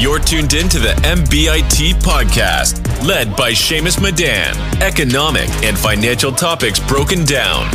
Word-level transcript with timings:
You're 0.00 0.18
tuned 0.18 0.54
in 0.54 0.66
to 0.70 0.78
the 0.78 0.94
MBIT 1.02 2.00
podcast, 2.00 3.06
led 3.06 3.36
by 3.36 3.52
Shamus 3.52 4.00
Madan. 4.00 4.56
Economic 4.80 5.50
and 5.62 5.76
financial 5.76 6.32
topics 6.32 6.80
broken 6.80 7.26
down, 7.26 7.66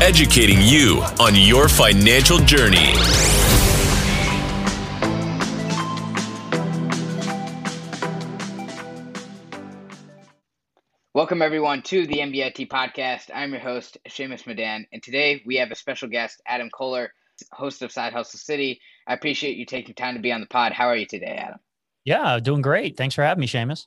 educating 0.00 0.58
you 0.60 1.02
on 1.18 1.34
your 1.34 1.68
financial 1.68 2.38
journey. 2.38 2.92
Welcome, 11.14 11.42
everyone, 11.42 11.82
to 11.82 12.06
the 12.06 12.18
MBIT 12.18 12.68
podcast. 12.68 13.32
I'm 13.34 13.50
your 13.50 13.60
host, 13.60 13.98
Shamus 14.08 14.46
Madan, 14.46 14.86
and 14.92 15.02
today 15.02 15.42
we 15.44 15.56
have 15.56 15.72
a 15.72 15.74
special 15.74 16.08
guest, 16.08 16.40
Adam 16.46 16.70
Koehler, 16.72 17.08
host 17.50 17.82
of 17.82 17.90
Side 17.90 18.12
Hustle 18.12 18.38
City. 18.38 18.80
I 19.06 19.14
appreciate 19.14 19.56
you 19.56 19.66
taking 19.66 19.94
time 19.94 20.14
to 20.14 20.20
be 20.20 20.32
on 20.32 20.40
the 20.40 20.46
pod. 20.46 20.72
How 20.72 20.86
are 20.86 20.96
you 20.96 21.06
today, 21.06 21.36
Adam? 21.38 21.58
Yeah, 22.04 22.38
doing 22.40 22.62
great. 22.62 22.96
Thanks 22.96 23.14
for 23.14 23.22
having 23.22 23.40
me, 23.40 23.46
Shamus. 23.46 23.86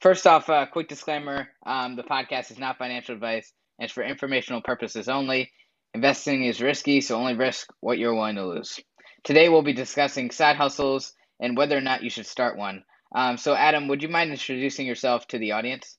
First 0.00 0.26
off, 0.26 0.48
a 0.48 0.52
uh, 0.52 0.66
quick 0.66 0.88
disclaimer 0.88 1.48
um, 1.64 1.96
the 1.96 2.02
podcast 2.02 2.50
is 2.50 2.58
not 2.58 2.78
financial 2.78 3.14
advice 3.14 3.52
and 3.78 3.84
it's 3.84 3.92
for 3.92 4.02
informational 4.02 4.60
purposes 4.60 5.08
only. 5.08 5.50
Investing 5.94 6.44
is 6.44 6.60
risky, 6.60 7.00
so 7.00 7.16
only 7.16 7.34
risk 7.34 7.68
what 7.80 7.98
you're 7.98 8.14
willing 8.14 8.36
to 8.36 8.46
lose. 8.46 8.80
Today, 9.24 9.48
we'll 9.48 9.62
be 9.62 9.72
discussing 9.72 10.30
side 10.30 10.56
hustles 10.56 11.12
and 11.40 11.56
whether 11.56 11.76
or 11.76 11.80
not 11.80 12.02
you 12.02 12.10
should 12.10 12.26
start 12.26 12.56
one. 12.56 12.82
Um, 13.14 13.36
so, 13.36 13.54
Adam, 13.54 13.88
would 13.88 14.02
you 14.02 14.08
mind 14.08 14.30
introducing 14.30 14.86
yourself 14.86 15.26
to 15.28 15.38
the 15.38 15.52
audience? 15.52 15.98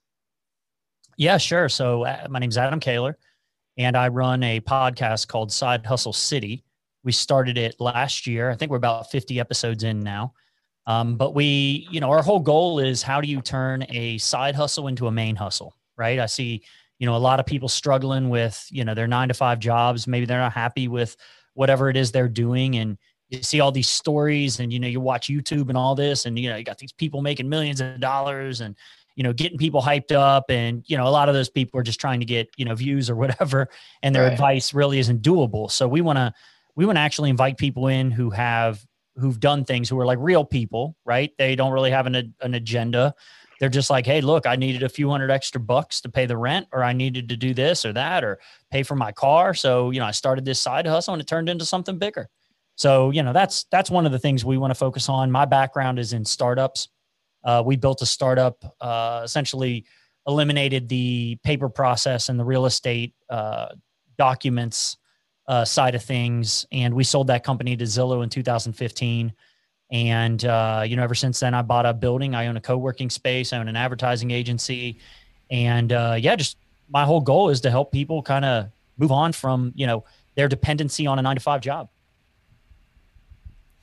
Yeah, 1.17 1.37
sure. 1.37 1.69
So 1.69 2.05
uh, 2.05 2.27
my 2.29 2.39
is 2.41 2.57
Adam 2.57 2.79
Koehler, 2.79 3.15
and 3.77 3.95
I 3.95 4.07
run 4.07 4.43
a 4.43 4.59
podcast 4.61 5.27
called 5.27 5.51
Side 5.51 5.85
Hustle 5.85 6.13
City. 6.13 6.63
We 7.03 7.11
started 7.11 7.57
it 7.57 7.75
last 7.79 8.27
year. 8.27 8.49
I 8.49 8.55
think 8.55 8.71
we're 8.71 8.77
about 8.77 9.11
50 9.11 9.39
episodes 9.39 9.83
in 9.83 9.99
now. 9.99 10.33
Um, 10.85 11.15
but 11.15 11.33
we, 11.33 11.87
you 11.91 11.99
know, 11.99 12.09
our 12.09 12.21
whole 12.21 12.39
goal 12.39 12.79
is 12.79 13.01
how 13.01 13.21
do 13.21 13.27
you 13.27 13.41
turn 13.41 13.85
a 13.89 14.17
side 14.17 14.55
hustle 14.55 14.87
into 14.87 15.07
a 15.07 15.11
main 15.11 15.35
hustle, 15.35 15.75
right? 15.97 16.19
I 16.19 16.25
see, 16.25 16.63
you 16.99 17.05
know, 17.05 17.15
a 17.15 17.17
lot 17.17 17.39
of 17.39 17.45
people 17.45 17.69
struggling 17.69 18.29
with, 18.29 18.65
you 18.69 18.83
know, 18.83 18.93
their 18.93 19.07
nine 19.07 19.29
to 19.29 19.33
five 19.33 19.59
jobs. 19.59 20.07
Maybe 20.07 20.25
they're 20.25 20.39
not 20.39 20.53
happy 20.53 20.87
with 20.87 21.15
whatever 21.53 21.89
it 21.89 21.95
is 21.95 22.11
they're 22.11 22.27
doing. 22.27 22.75
And 22.75 22.97
you 23.29 23.41
see 23.43 23.59
all 23.59 23.71
these 23.71 23.89
stories 23.89 24.59
and, 24.59 24.73
you 24.73 24.79
know, 24.79 24.87
you 24.87 24.99
watch 24.99 25.27
YouTube 25.27 25.69
and 25.69 25.77
all 25.77 25.95
this, 25.95 26.25
and, 26.25 26.37
you 26.37 26.49
know, 26.49 26.57
you 26.57 26.63
got 26.63 26.77
these 26.77 26.91
people 26.91 27.21
making 27.21 27.49
millions 27.49 27.81
of 27.81 27.99
dollars 27.99 28.61
and, 28.61 28.75
you 29.15 29.23
know, 29.23 29.33
getting 29.33 29.57
people 29.57 29.81
hyped 29.81 30.11
up. 30.11 30.45
And, 30.49 30.83
you 30.87 30.97
know, 30.97 31.07
a 31.07 31.09
lot 31.09 31.29
of 31.29 31.35
those 31.35 31.49
people 31.49 31.79
are 31.79 31.83
just 31.83 31.99
trying 31.99 32.19
to 32.19 32.25
get, 32.25 32.49
you 32.57 32.65
know, 32.65 32.75
views 32.75 33.09
or 33.09 33.15
whatever. 33.15 33.69
And 34.01 34.13
their 34.13 34.23
right. 34.23 34.33
advice 34.33 34.73
really 34.73 34.99
isn't 34.99 35.21
doable. 35.21 35.71
So 35.71 35.87
we 35.87 36.01
want 36.01 36.17
to, 36.17 36.33
we 36.75 36.85
want 36.85 36.97
to 36.97 37.01
actually 37.01 37.29
invite 37.29 37.57
people 37.57 37.87
in 37.87 38.11
who 38.11 38.29
have, 38.31 38.83
who've 39.15 39.39
done 39.39 39.63
things 39.63 39.89
who 39.89 39.99
are 39.99 40.05
like 40.05 40.17
real 40.21 40.43
people, 40.43 40.95
right? 41.05 41.31
They 41.37 41.55
don't 41.55 41.71
really 41.71 41.91
have 41.91 42.07
an, 42.07 42.33
an 42.41 42.53
agenda. 42.53 43.13
They're 43.59 43.69
just 43.69 43.89
like, 43.89 44.05
hey, 44.05 44.21
look, 44.21 44.45
I 44.45 44.55
needed 44.55 44.83
a 44.83 44.89
few 44.89 45.09
hundred 45.09 45.29
extra 45.29 45.61
bucks 45.61 46.01
to 46.01 46.09
pay 46.09 46.25
the 46.25 46.35
rent, 46.35 46.67
or 46.73 46.83
I 46.83 46.93
needed 46.93 47.29
to 47.29 47.37
do 47.37 47.53
this 47.53 47.85
or 47.85 47.93
that, 47.93 48.23
or 48.23 48.39
pay 48.71 48.83
for 48.83 48.95
my 48.95 49.11
car. 49.11 49.53
So, 49.53 49.91
you 49.91 49.99
know, 49.99 50.05
I 50.05 50.11
started 50.11 50.45
this 50.45 50.59
side 50.59 50.87
hustle 50.87 51.13
and 51.13 51.21
it 51.21 51.27
turned 51.27 51.47
into 51.47 51.65
something 51.65 51.97
bigger. 51.97 52.27
So, 52.75 53.11
you 53.11 53.21
know, 53.21 53.33
that's 53.33 53.65
that's 53.71 53.91
one 53.91 54.05
of 54.05 54.11
the 54.11 54.19
things 54.19 54.43
we 54.43 54.57
want 54.57 54.71
to 54.71 54.75
focus 54.75 55.07
on. 55.07 55.31
My 55.31 55.45
background 55.45 55.99
is 55.99 56.11
in 56.11 56.25
startups. 56.25 56.89
Uh, 57.43 57.61
we 57.63 57.75
built 57.75 58.01
a 58.01 58.05
startup, 58.05 58.63
uh, 58.81 59.21
essentially 59.23 59.85
eliminated 60.25 60.89
the 60.89 61.37
paper 61.43 61.69
process 61.69 62.29
and 62.29 62.39
the 62.39 62.45
real 62.45 62.65
estate 62.65 63.13
uh, 63.29 63.67
documents 64.17 64.97
uh, 65.47 65.65
side 65.65 65.95
of 65.95 66.03
things, 66.03 66.65
and 66.71 66.93
we 66.93 67.03
sold 67.03 67.27
that 67.27 67.43
company 67.43 67.75
to 67.75 67.83
Zillow 67.83 68.23
in 68.23 68.29
2015. 68.29 69.33
And 69.91 70.45
uh, 70.45 70.83
you 70.85 70.95
know, 70.95 71.03
ever 71.03 71.15
since 71.15 71.39
then, 71.39 71.53
I 71.53 71.61
bought 71.61 71.85
a 71.85 71.93
building. 71.93 72.33
I 72.33 72.47
own 72.47 72.57
a 72.57 72.61
co-working 72.61 73.09
space. 73.09 73.53
I 73.53 73.57
own 73.57 73.67
an 73.67 73.75
advertising 73.75 74.31
agency, 74.31 74.99
and 75.51 75.91
uh, 75.91 76.15
yeah, 76.17 76.35
just 76.35 76.57
my 76.89 77.05
whole 77.05 77.21
goal 77.21 77.49
is 77.49 77.61
to 77.61 77.69
help 77.69 77.91
people 77.91 78.23
kind 78.23 78.45
of 78.45 78.69
move 78.97 79.11
on 79.11 79.33
from 79.33 79.71
you 79.75 79.85
know 79.85 80.03
their 80.35 80.47
dependency 80.47 81.05
on 81.05 81.19
a 81.19 81.21
nine 81.21 81.35
to 81.35 81.41
five 81.41 81.61
job. 81.61 81.89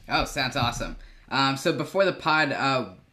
Oh, 0.08 0.24
sounds 0.24 0.56
awesome. 0.56 0.96
Um, 1.30 1.56
so 1.56 1.72
before 1.72 2.04
the 2.04 2.12
pod, 2.12 2.52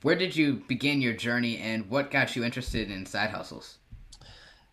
where 0.02 0.16
did 0.16 0.36
you 0.36 0.64
begin 0.68 1.02
your 1.02 1.14
journey 1.14 1.58
and 1.58 1.88
what 1.90 2.10
got 2.12 2.36
you 2.36 2.44
interested 2.44 2.90
in 2.90 3.06
side 3.06 3.30
hustles? 3.30 3.78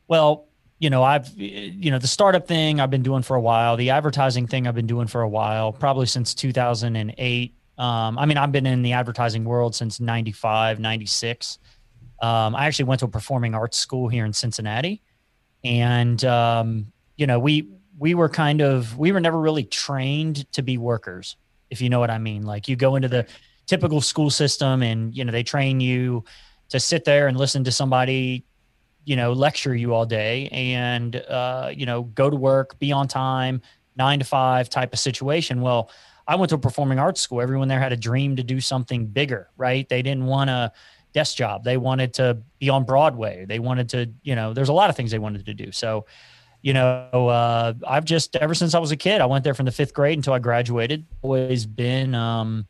Well, 0.08 0.46
you 0.78 0.90
know, 0.90 1.02
I've, 1.02 1.28
you 1.36 1.90
know, 1.90 1.98
the 1.98 2.06
startup 2.06 2.46
thing 2.46 2.80
I've 2.80 2.90
been 2.90 3.02
doing 3.02 3.22
for 3.22 3.36
a 3.36 3.40
while, 3.40 3.76
the 3.76 3.90
advertising 3.90 4.46
thing 4.46 4.66
I've 4.66 4.74
been 4.74 4.86
doing 4.86 5.06
for 5.06 5.22
a 5.22 5.28
while, 5.28 5.72
probably 5.72 6.06
since 6.06 6.34
2008. 6.34 7.54
Um, 7.76 8.18
I 8.18 8.26
mean, 8.26 8.36
I've 8.36 8.52
been 8.52 8.66
in 8.66 8.82
the 8.82 8.92
advertising 8.92 9.44
world 9.44 9.74
since 9.74 10.00
95, 10.00 10.80
96. 10.80 11.58
Um, 12.22 12.54
I 12.54 12.66
actually 12.66 12.86
went 12.86 13.00
to 13.00 13.06
a 13.06 13.08
performing 13.08 13.54
arts 13.54 13.76
school 13.76 14.08
here 14.08 14.24
in 14.24 14.32
Cincinnati. 14.32 15.02
And, 15.64 16.24
um, 16.24 16.92
you 17.16 17.26
know, 17.26 17.38
we, 17.38 17.68
we 17.98 18.14
were 18.14 18.28
kind 18.28 18.60
of, 18.60 18.98
we 18.98 19.12
were 19.12 19.20
never 19.20 19.40
really 19.40 19.64
trained 19.64 20.50
to 20.52 20.62
be 20.62 20.78
workers, 20.78 21.36
if 21.70 21.80
you 21.80 21.88
know 21.88 22.00
what 22.00 22.10
I 22.10 22.18
mean. 22.18 22.42
Like 22.42 22.68
you 22.68 22.76
go 22.76 22.96
into 22.96 23.08
the, 23.08 23.26
typical 23.66 24.00
school 24.00 24.30
system 24.30 24.82
and 24.82 25.14
you 25.16 25.24
know 25.24 25.32
they 25.32 25.42
train 25.42 25.80
you 25.80 26.24
to 26.68 26.80
sit 26.80 27.04
there 27.04 27.28
and 27.28 27.36
listen 27.36 27.64
to 27.64 27.72
somebody 27.72 28.44
you 29.04 29.16
know 29.16 29.32
lecture 29.32 29.74
you 29.74 29.94
all 29.94 30.06
day 30.06 30.48
and 30.48 31.16
uh, 31.16 31.70
you 31.74 31.86
know 31.86 32.02
go 32.02 32.30
to 32.30 32.36
work 32.36 32.78
be 32.78 32.92
on 32.92 33.08
time 33.08 33.60
nine 33.96 34.18
to 34.18 34.24
five 34.24 34.68
type 34.68 34.92
of 34.92 34.98
situation. 34.98 35.60
Well 35.60 35.90
i 36.26 36.36
went 36.36 36.48
to 36.48 36.54
a 36.54 36.58
performing 36.58 36.98
arts 36.98 37.20
school. 37.20 37.42
Everyone 37.42 37.68
there 37.68 37.80
had 37.80 37.92
a 37.92 37.96
dream 37.96 38.36
to 38.36 38.42
do 38.42 38.60
something 38.60 39.06
bigger 39.06 39.50
right? 39.56 39.88
They 39.88 40.02
didn't 40.02 40.26
want 40.26 40.50
a 40.50 40.72
desk 41.12 41.36
job. 41.36 41.64
They 41.64 41.76
wanted 41.76 42.14
to 42.14 42.38
be 42.58 42.70
on 42.70 42.84
broadway. 42.84 43.44
They 43.46 43.58
wanted 43.58 43.88
to 43.90 44.10
you 44.22 44.34
know 44.34 44.54
there's 44.54 44.70
a 44.70 44.72
lot 44.72 44.90
of 44.90 44.96
things 44.96 45.10
they 45.10 45.18
wanted 45.18 45.46
to 45.46 45.54
do. 45.54 45.72
So 45.72 46.06
you 46.62 46.72
know 46.72 47.28
uh, 47.28 47.74
i've 47.86 48.06
just 48.06 48.36
ever 48.36 48.54
since 48.54 48.74
i 48.74 48.78
was 48.78 48.90
a 48.90 48.96
kid 48.96 49.20
i 49.20 49.26
went 49.26 49.44
there 49.44 49.52
from 49.52 49.66
the 49.66 49.70
fifth 49.70 49.92
grade 49.92 50.16
until 50.18 50.32
i 50.32 50.38
graduated. 50.38 51.04
Always 51.20 51.66
been 51.66 52.14
um, 52.14 52.66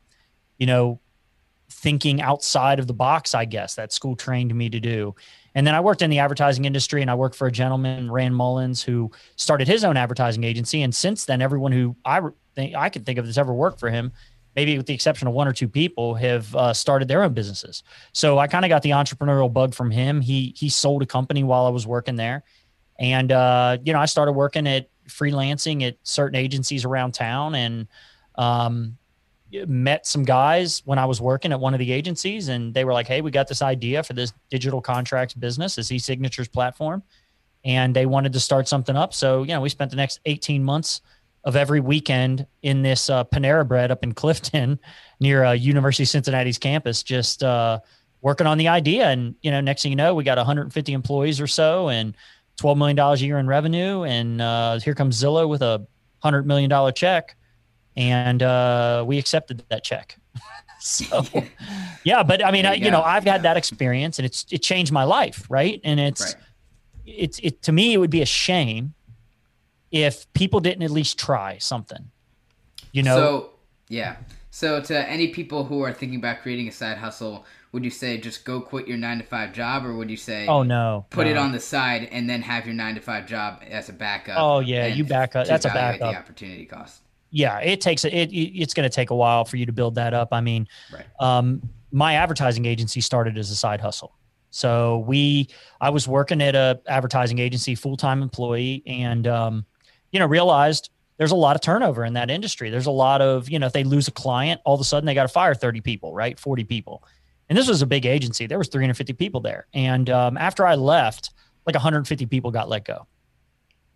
you 0.58 0.66
know, 0.66 1.00
thinking 1.70 2.20
outside 2.20 2.78
of 2.78 2.86
the 2.86 2.94
box, 2.94 3.34
I 3.34 3.44
guess 3.44 3.74
that 3.74 3.92
school 3.92 4.16
trained 4.16 4.54
me 4.54 4.70
to 4.70 4.80
do. 4.80 5.14
And 5.54 5.66
then 5.66 5.74
I 5.74 5.80
worked 5.80 6.02
in 6.02 6.10
the 6.10 6.18
advertising 6.18 6.64
industry 6.64 7.00
and 7.00 7.10
I 7.10 7.14
worked 7.14 7.36
for 7.36 7.46
a 7.46 7.52
gentleman, 7.52 8.10
Rand 8.10 8.34
Mullins, 8.34 8.82
who 8.82 9.10
started 9.36 9.68
his 9.68 9.84
own 9.84 9.96
advertising 9.96 10.44
agency. 10.44 10.82
And 10.82 10.94
since 10.94 11.24
then, 11.24 11.40
everyone 11.40 11.72
who 11.72 11.96
I 12.04 12.20
think 12.54 12.74
I 12.74 12.88
could 12.88 13.06
think 13.06 13.18
of 13.18 13.24
that's 13.24 13.38
ever 13.38 13.54
worked 13.54 13.78
for 13.78 13.90
him, 13.90 14.12
maybe 14.56 14.76
with 14.76 14.86
the 14.86 14.94
exception 14.94 15.28
of 15.28 15.34
one 15.34 15.46
or 15.46 15.52
two 15.52 15.68
people, 15.68 16.14
have 16.14 16.54
uh, 16.56 16.72
started 16.72 17.08
their 17.08 17.22
own 17.22 17.34
businesses. 17.34 17.82
So 18.12 18.38
I 18.38 18.48
kind 18.48 18.64
of 18.64 18.68
got 18.68 18.82
the 18.82 18.90
entrepreneurial 18.90 19.52
bug 19.52 19.74
from 19.74 19.90
him. 19.90 20.20
He 20.20 20.54
he 20.56 20.68
sold 20.68 21.02
a 21.02 21.06
company 21.06 21.44
while 21.44 21.66
I 21.66 21.70
was 21.70 21.86
working 21.86 22.16
there, 22.16 22.42
and 22.98 23.30
uh, 23.30 23.78
you 23.84 23.92
know 23.92 24.00
I 24.00 24.06
started 24.06 24.32
working 24.32 24.66
at 24.66 24.88
freelancing 25.08 25.86
at 25.86 25.98
certain 26.02 26.36
agencies 26.36 26.84
around 26.84 27.12
town, 27.12 27.54
and 27.54 27.86
um, 28.34 28.96
met 29.66 30.06
some 30.06 30.24
guys 30.24 30.82
when 30.84 30.98
I 30.98 31.06
was 31.06 31.20
working 31.20 31.52
at 31.52 31.60
one 31.60 31.74
of 31.74 31.78
the 31.78 31.92
agencies, 31.92 32.48
and 32.48 32.74
they 32.74 32.84
were 32.84 32.92
like, 32.92 33.06
"Hey, 33.06 33.20
we 33.20 33.30
got 33.30 33.48
this 33.48 33.62
idea 33.62 34.02
for 34.02 34.12
this 34.12 34.32
digital 34.50 34.80
contracts 34.80 35.34
business, 35.34 35.76
this 35.76 35.90
e-signatures 35.92 36.48
platform," 36.48 37.02
and 37.64 37.94
they 37.94 38.06
wanted 38.06 38.32
to 38.32 38.40
start 38.40 38.68
something 38.68 38.96
up. 38.96 39.14
So, 39.14 39.42
you 39.42 39.48
know, 39.48 39.60
we 39.60 39.68
spent 39.68 39.90
the 39.90 39.96
next 39.96 40.20
18 40.26 40.62
months 40.62 41.00
of 41.44 41.56
every 41.56 41.80
weekend 41.80 42.46
in 42.62 42.82
this 42.82 43.10
uh, 43.10 43.24
Panera 43.24 43.66
Bread 43.66 43.90
up 43.90 44.02
in 44.02 44.12
Clifton, 44.12 44.78
near 45.20 45.44
uh, 45.44 45.52
University 45.52 46.04
of 46.04 46.08
Cincinnati's 46.08 46.58
campus, 46.58 47.02
just 47.02 47.42
uh, 47.42 47.80
working 48.22 48.46
on 48.46 48.58
the 48.58 48.68
idea. 48.68 49.08
And 49.08 49.34
you 49.42 49.50
know, 49.50 49.60
next 49.60 49.82
thing 49.82 49.92
you 49.92 49.96
know, 49.96 50.14
we 50.14 50.24
got 50.24 50.38
150 50.38 50.92
employees 50.92 51.40
or 51.40 51.46
so, 51.46 51.88
and 51.88 52.16
12 52.56 52.78
million 52.78 52.96
dollars 52.96 53.22
a 53.22 53.26
year 53.26 53.38
in 53.38 53.46
revenue. 53.46 54.04
And 54.04 54.40
uh, 54.40 54.78
here 54.80 54.94
comes 54.94 55.20
Zillow 55.20 55.48
with 55.48 55.62
a 55.62 55.86
hundred 56.22 56.46
million 56.46 56.70
dollar 56.70 56.92
check 56.92 57.36
and 57.96 58.42
uh, 58.42 59.04
we 59.06 59.18
accepted 59.18 59.62
that 59.68 59.84
check. 59.84 60.16
so, 60.80 61.24
yeah, 62.04 62.22
but 62.22 62.44
I 62.44 62.50
mean, 62.50 62.66
I, 62.66 62.74
you 62.74 62.90
know, 62.90 63.02
I've 63.02 63.24
had 63.24 63.42
that 63.42 63.56
experience, 63.56 64.18
and 64.18 64.26
it's 64.26 64.46
it 64.50 64.62
changed 64.62 64.92
my 64.92 65.04
life, 65.04 65.46
right? 65.48 65.80
And 65.84 66.00
it's 66.00 66.34
right. 66.34 66.44
it's 67.06 67.38
it 67.40 67.62
to 67.62 67.72
me, 67.72 67.92
it 67.92 67.98
would 67.98 68.10
be 68.10 68.22
a 68.22 68.26
shame 68.26 68.94
if 69.90 70.30
people 70.32 70.60
didn't 70.60 70.82
at 70.82 70.90
least 70.90 71.18
try 71.18 71.58
something. 71.58 72.10
You 72.92 73.02
know. 73.02 73.16
So 73.16 73.50
yeah. 73.88 74.16
So 74.50 74.80
to 74.80 75.10
any 75.10 75.28
people 75.28 75.64
who 75.64 75.82
are 75.82 75.92
thinking 75.92 76.18
about 76.18 76.40
creating 76.42 76.68
a 76.68 76.72
side 76.72 76.96
hustle, 76.96 77.44
would 77.72 77.84
you 77.84 77.90
say 77.90 78.18
just 78.18 78.44
go 78.44 78.60
quit 78.60 78.86
your 78.86 78.96
nine 78.96 79.18
to 79.18 79.24
five 79.24 79.52
job, 79.52 79.84
or 79.84 79.94
would 79.94 80.08
you 80.08 80.16
say, 80.16 80.46
oh 80.46 80.62
no, 80.62 81.06
put 81.10 81.26
no. 81.26 81.32
it 81.32 81.36
on 81.36 81.50
the 81.50 81.58
side 81.58 82.08
and 82.12 82.30
then 82.30 82.40
have 82.42 82.64
your 82.64 82.74
nine 82.74 82.94
to 82.94 83.00
five 83.00 83.26
job 83.26 83.62
as 83.68 83.88
a 83.88 83.92
backup? 83.92 84.36
Oh 84.38 84.60
yeah, 84.60 84.86
you 84.86 85.04
back 85.04 85.34
up. 85.34 85.46
That's 85.46 85.64
a 85.64 85.70
backup. 85.70 86.12
The 86.12 86.18
opportunity 86.18 86.66
cost 86.66 87.03
yeah, 87.34 87.58
it 87.58 87.80
takes 87.80 88.04
it. 88.04 88.12
It's 88.12 88.74
going 88.74 88.88
to 88.88 88.94
take 88.94 89.10
a 89.10 89.14
while 89.16 89.44
for 89.44 89.56
you 89.56 89.66
to 89.66 89.72
build 89.72 89.96
that 89.96 90.14
up. 90.14 90.28
I 90.30 90.40
mean, 90.40 90.68
right. 90.92 91.04
um, 91.18 91.68
my 91.90 92.14
advertising 92.14 92.64
agency 92.64 93.00
started 93.00 93.36
as 93.36 93.50
a 93.50 93.56
side 93.56 93.80
hustle. 93.80 94.14
So 94.50 94.98
we, 94.98 95.48
I 95.80 95.90
was 95.90 96.06
working 96.06 96.40
at 96.40 96.54
a 96.54 96.80
advertising 96.86 97.40
agency, 97.40 97.74
full 97.74 97.96
time 97.96 98.22
employee, 98.22 98.84
and 98.86 99.26
um, 99.26 99.66
you 100.12 100.20
know 100.20 100.26
realized 100.26 100.90
there's 101.18 101.32
a 101.32 101.36
lot 101.36 101.56
of 101.56 101.60
turnover 101.60 102.04
in 102.04 102.12
that 102.12 102.30
industry. 102.30 102.70
There's 102.70 102.86
a 102.86 102.92
lot 102.92 103.20
of, 103.20 103.48
you 103.48 103.58
know, 103.58 103.66
if 103.66 103.72
they 103.72 103.84
lose 103.84 104.08
a 104.08 104.12
client, 104.12 104.60
all 104.64 104.74
of 104.74 104.80
a 104.80 104.84
sudden 104.84 105.06
they 105.06 105.14
got 105.14 105.22
to 105.22 105.28
fire 105.28 105.54
30 105.54 105.80
people, 105.80 106.12
right? 106.12 106.38
40 106.38 106.64
people. 106.64 107.04
And 107.48 107.56
this 107.56 107.68
was 107.68 107.82
a 107.82 107.86
big 107.86 108.04
agency. 108.04 108.46
There 108.46 108.58
was 108.58 108.68
350 108.68 109.12
people 109.12 109.40
there. 109.40 109.66
And 109.74 110.10
um, 110.10 110.36
after 110.36 110.66
I 110.66 110.74
left, 110.74 111.30
like 111.66 111.74
150 111.74 112.26
people 112.26 112.50
got 112.50 112.68
let 112.68 112.84
go. 112.84 113.06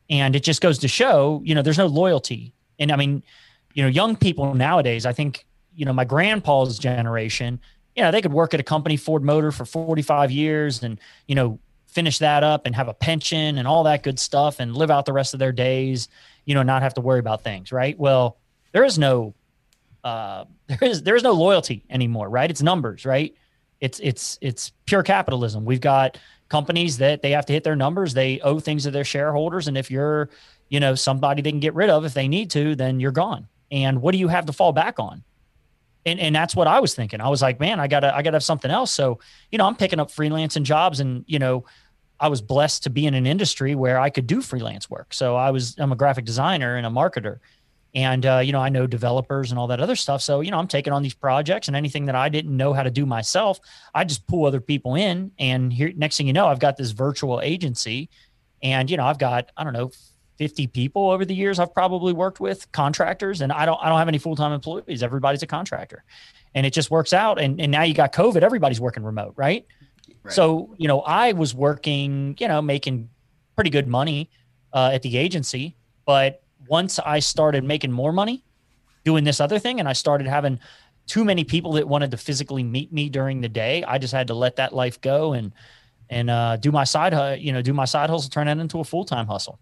And 0.08 0.36
it 0.36 0.44
just 0.44 0.60
goes 0.60 0.78
to 0.78 0.88
show, 0.88 1.42
you 1.44 1.56
know, 1.56 1.62
there's 1.62 1.78
no 1.78 1.86
loyalty. 1.86 2.54
And 2.78 2.92
I 2.92 2.96
mean, 2.96 3.22
you 3.74 3.82
know, 3.82 3.88
young 3.88 4.16
people 4.16 4.54
nowadays, 4.54 5.06
I 5.06 5.12
think, 5.12 5.46
you 5.74 5.84
know, 5.84 5.92
my 5.92 6.04
grandpa's 6.04 6.78
generation, 6.78 7.60
you 7.94 8.02
know, 8.02 8.10
they 8.10 8.22
could 8.22 8.32
work 8.32 8.54
at 8.54 8.60
a 8.60 8.64
company, 8.64 8.96
Ford 8.96 9.22
Motor, 9.22 9.52
for 9.52 9.64
45 9.64 10.30
years 10.30 10.82
and, 10.82 10.98
you 11.26 11.34
know, 11.34 11.58
finish 11.86 12.18
that 12.18 12.44
up 12.44 12.66
and 12.66 12.74
have 12.74 12.88
a 12.88 12.94
pension 12.94 13.58
and 13.58 13.66
all 13.66 13.82
that 13.84 14.02
good 14.02 14.18
stuff 14.18 14.60
and 14.60 14.76
live 14.76 14.90
out 14.90 15.06
the 15.06 15.12
rest 15.12 15.34
of 15.34 15.40
their 15.40 15.52
days, 15.52 16.08
you 16.44 16.54
know, 16.54 16.62
not 16.62 16.82
have 16.82 16.94
to 16.94 17.00
worry 17.00 17.18
about 17.18 17.42
things, 17.42 17.72
right? 17.72 17.98
Well, 17.98 18.36
there 18.72 18.84
is 18.84 18.98
no 18.98 19.34
uh 20.04 20.44
there 20.68 20.78
is 20.82 21.02
there 21.02 21.16
is 21.16 21.22
no 21.22 21.32
loyalty 21.32 21.84
anymore, 21.90 22.28
right? 22.28 22.50
It's 22.50 22.62
numbers, 22.62 23.04
right? 23.04 23.34
It's 23.80 24.00
it's 24.00 24.38
it's 24.40 24.72
pure 24.86 25.02
capitalism. 25.02 25.64
We've 25.64 25.80
got 25.80 26.18
companies 26.48 26.98
that 26.98 27.22
they 27.22 27.32
have 27.32 27.46
to 27.46 27.52
hit 27.52 27.64
their 27.64 27.76
numbers, 27.76 28.14
they 28.14 28.40
owe 28.40 28.58
things 28.58 28.84
to 28.84 28.90
their 28.90 29.04
shareholders 29.04 29.68
and 29.68 29.76
if 29.76 29.90
you're, 29.90 30.30
you 30.68 30.80
know, 30.80 30.94
somebody 30.94 31.42
they 31.42 31.50
can 31.50 31.60
get 31.60 31.74
rid 31.74 31.90
of 31.90 32.04
if 32.04 32.14
they 32.14 32.26
need 32.26 32.50
to, 32.52 32.74
then 32.74 33.00
you're 33.00 33.12
gone. 33.12 33.48
And 33.70 34.00
what 34.00 34.12
do 34.12 34.18
you 34.18 34.28
have 34.28 34.46
to 34.46 34.52
fall 34.52 34.72
back 34.72 34.98
on? 34.98 35.22
and 36.08 36.18
and 36.20 36.34
that's 36.34 36.56
what 36.56 36.66
I 36.66 36.80
was 36.80 36.94
thinking. 36.94 37.20
I 37.20 37.28
was 37.28 37.42
like, 37.42 37.60
man, 37.60 37.80
I 37.80 37.86
gotta 37.86 38.14
I 38.14 38.22
gotta 38.22 38.36
have 38.36 38.44
something 38.44 38.70
else. 38.70 38.90
So 38.90 39.18
you 39.50 39.58
know, 39.58 39.66
I'm 39.66 39.76
picking 39.76 40.00
up 40.00 40.10
freelancing 40.10 40.62
jobs, 40.62 41.00
and 41.00 41.24
you 41.26 41.38
know, 41.38 41.64
I 42.18 42.28
was 42.28 42.40
blessed 42.40 42.84
to 42.84 42.90
be 42.90 43.06
in 43.06 43.14
an 43.14 43.26
industry 43.26 43.74
where 43.74 43.98
I 43.98 44.10
could 44.10 44.26
do 44.26 44.40
freelance 44.40 44.90
work. 44.90 45.12
So 45.14 45.36
I 45.36 45.50
was 45.50 45.76
I'm 45.78 45.92
a 45.92 45.96
graphic 45.96 46.24
designer 46.24 46.76
and 46.76 46.86
a 46.86 46.90
marketer, 46.90 47.38
and 47.94 48.24
uh, 48.26 48.40
you 48.42 48.52
know 48.52 48.60
I 48.60 48.68
know 48.68 48.86
developers 48.86 49.50
and 49.50 49.58
all 49.58 49.66
that 49.68 49.80
other 49.80 49.96
stuff. 49.96 50.22
So 50.22 50.40
you 50.40 50.50
know 50.50 50.58
I'm 50.58 50.68
taking 50.68 50.92
on 50.92 51.02
these 51.02 51.14
projects 51.14 51.68
and 51.68 51.76
anything 51.76 52.06
that 52.06 52.14
I 52.14 52.28
didn't 52.28 52.56
know 52.56 52.72
how 52.72 52.82
to 52.82 52.90
do 52.90 53.06
myself, 53.06 53.60
I 53.94 54.04
just 54.04 54.26
pull 54.26 54.46
other 54.46 54.60
people 54.60 54.94
in. 54.94 55.32
And 55.38 55.72
here, 55.72 55.92
next 55.96 56.16
thing 56.16 56.26
you 56.26 56.32
know, 56.32 56.46
I've 56.46 56.60
got 56.60 56.76
this 56.76 56.90
virtual 56.90 57.40
agency, 57.40 58.10
and 58.62 58.90
you 58.90 58.96
know 58.96 59.04
I've 59.04 59.18
got 59.18 59.50
I 59.56 59.64
don't 59.64 59.72
know 59.72 59.90
50 60.38 60.68
people 60.68 61.10
over 61.10 61.24
the 61.24 61.34
years 61.34 61.58
I've 61.58 61.74
probably 61.74 62.12
worked 62.12 62.38
with 62.38 62.70
contractors 62.70 63.40
and 63.40 63.52
I 63.52 63.66
don't 63.66 63.78
I 63.82 63.88
don't 63.88 63.98
have 63.98 64.08
any 64.08 64.18
full-time 64.18 64.52
employees 64.52 65.02
everybody's 65.02 65.42
a 65.42 65.46
contractor 65.46 66.04
and 66.54 66.64
it 66.64 66.72
just 66.72 66.90
works 66.90 67.12
out 67.12 67.40
and 67.40 67.60
and 67.60 67.72
now 67.72 67.82
you 67.82 67.92
got 67.92 68.12
covid 68.12 68.42
everybody's 68.42 68.80
working 68.80 69.02
remote 69.02 69.34
right? 69.36 69.66
right. 70.22 70.32
so 70.32 70.74
you 70.78 70.86
know 70.86 71.00
I 71.00 71.32
was 71.32 71.54
working 71.54 72.36
you 72.38 72.46
know 72.46 72.62
making 72.62 73.10
pretty 73.56 73.70
good 73.70 73.88
money 73.88 74.30
uh, 74.72 74.90
at 74.92 75.02
the 75.02 75.16
agency 75.16 75.76
but 76.06 76.42
once 76.68 76.98
I 76.98 77.18
started 77.18 77.64
making 77.64 77.92
more 77.92 78.12
money 78.12 78.44
doing 79.04 79.24
this 79.24 79.40
other 79.40 79.58
thing 79.58 79.80
and 79.80 79.88
I 79.88 79.92
started 79.92 80.26
having 80.26 80.58
too 81.06 81.24
many 81.24 81.44
people 81.44 81.72
that 81.72 81.88
wanted 81.88 82.10
to 82.10 82.16
physically 82.16 82.62
meet 82.62 82.92
me 82.92 83.08
during 83.08 83.40
the 83.40 83.48
day 83.48 83.82
I 83.84 83.98
just 83.98 84.12
had 84.12 84.26
to 84.28 84.34
let 84.34 84.56
that 84.56 84.74
life 84.74 85.00
go 85.00 85.32
and 85.32 85.52
and 86.10 86.30
uh, 86.30 86.56
do 86.56 86.72
my 86.72 86.84
side 86.84 87.12
hustle 87.12 87.36
you 87.36 87.52
know 87.52 87.62
do 87.62 87.72
my 87.72 87.84
side 87.84 88.10
hustle 88.10 88.30
turn 88.30 88.46
that 88.46 88.58
into 88.58 88.80
a 88.80 88.84
full-time 88.84 89.26
hustle 89.26 89.58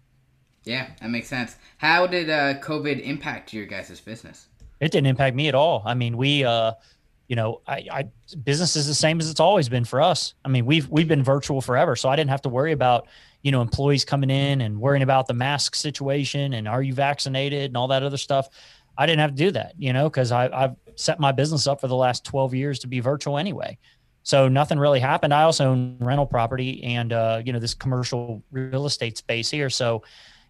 yeah, 0.67 0.87
that 0.99 1.09
makes 1.09 1.29
sense. 1.29 1.55
How 1.77 2.05
did 2.07 2.29
uh, 2.29 2.59
COVID 2.59 3.01
impact 3.01 3.53
your 3.53 3.65
guys' 3.65 4.01
business? 4.01 4.49
It 4.81 4.91
didn't 4.91 5.07
impact 5.07 5.35
me 5.35 5.47
at 5.47 5.55
all. 5.55 5.81
I 5.85 5.93
mean, 5.93 6.17
we, 6.17 6.43
uh, 6.43 6.73
you 7.29 7.37
know, 7.37 7.61
I, 7.65 7.87
I 7.89 8.09
business 8.43 8.75
is 8.75 8.85
the 8.85 8.93
same 8.93 9.19
as 9.19 9.29
it's 9.29 9.39
always 9.39 9.69
been 9.69 9.85
for 9.85 10.01
us. 10.01 10.33
I 10.43 10.49
mean, 10.49 10.65
we've 10.65 10.87
we've 10.89 11.07
been 11.07 11.23
virtual 11.23 11.61
forever, 11.61 11.95
so 11.95 12.09
I 12.09 12.17
didn't 12.17 12.31
have 12.31 12.41
to 12.43 12.49
worry 12.49 12.73
about 12.73 13.07
you 13.41 13.51
know 13.51 13.61
employees 13.61 14.05
coming 14.05 14.29
in 14.29 14.61
and 14.61 14.79
worrying 14.79 15.03
about 15.03 15.27
the 15.27 15.33
mask 15.33 15.75
situation 15.75 16.53
and 16.53 16.67
are 16.67 16.81
you 16.81 16.93
vaccinated 16.93 17.65
and 17.65 17.77
all 17.77 17.87
that 17.89 18.03
other 18.03 18.17
stuff. 18.17 18.49
I 18.97 19.05
didn't 19.05 19.19
have 19.19 19.31
to 19.31 19.37
do 19.37 19.51
that, 19.51 19.73
you 19.77 19.93
know, 19.93 20.09
because 20.09 20.31
I've 20.31 20.75
set 20.95 21.19
my 21.19 21.31
business 21.31 21.67
up 21.67 21.81
for 21.81 21.87
the 21.87 21.95
last 21.95 22.25
twelve 22.25 22.53
years 22.53 22.79
to 22.79 22.87
be 22.87 22.99
virtual 22.99 23.37
anyway. 23.37 23.77
So 24.23 24.47
nothing 24.47 24.79
really 24.79 24.99
happened. 24.99 25.33
I 25.33 25.43
also 25.43 25.69
own 25.69 25.97
rental 25.99 26.25
property 26.25 26.83
and 26.83 27.13
uh, 27.13 27.41
you 27.45 27.53
know 27.53 27.59
this 27.59 27.73
commercial 27.73 28.43
real 28.51 28.85
estate 28.85 29.17
space 29.17 29.49
here, 29.49 29.69
so 29.69 30.03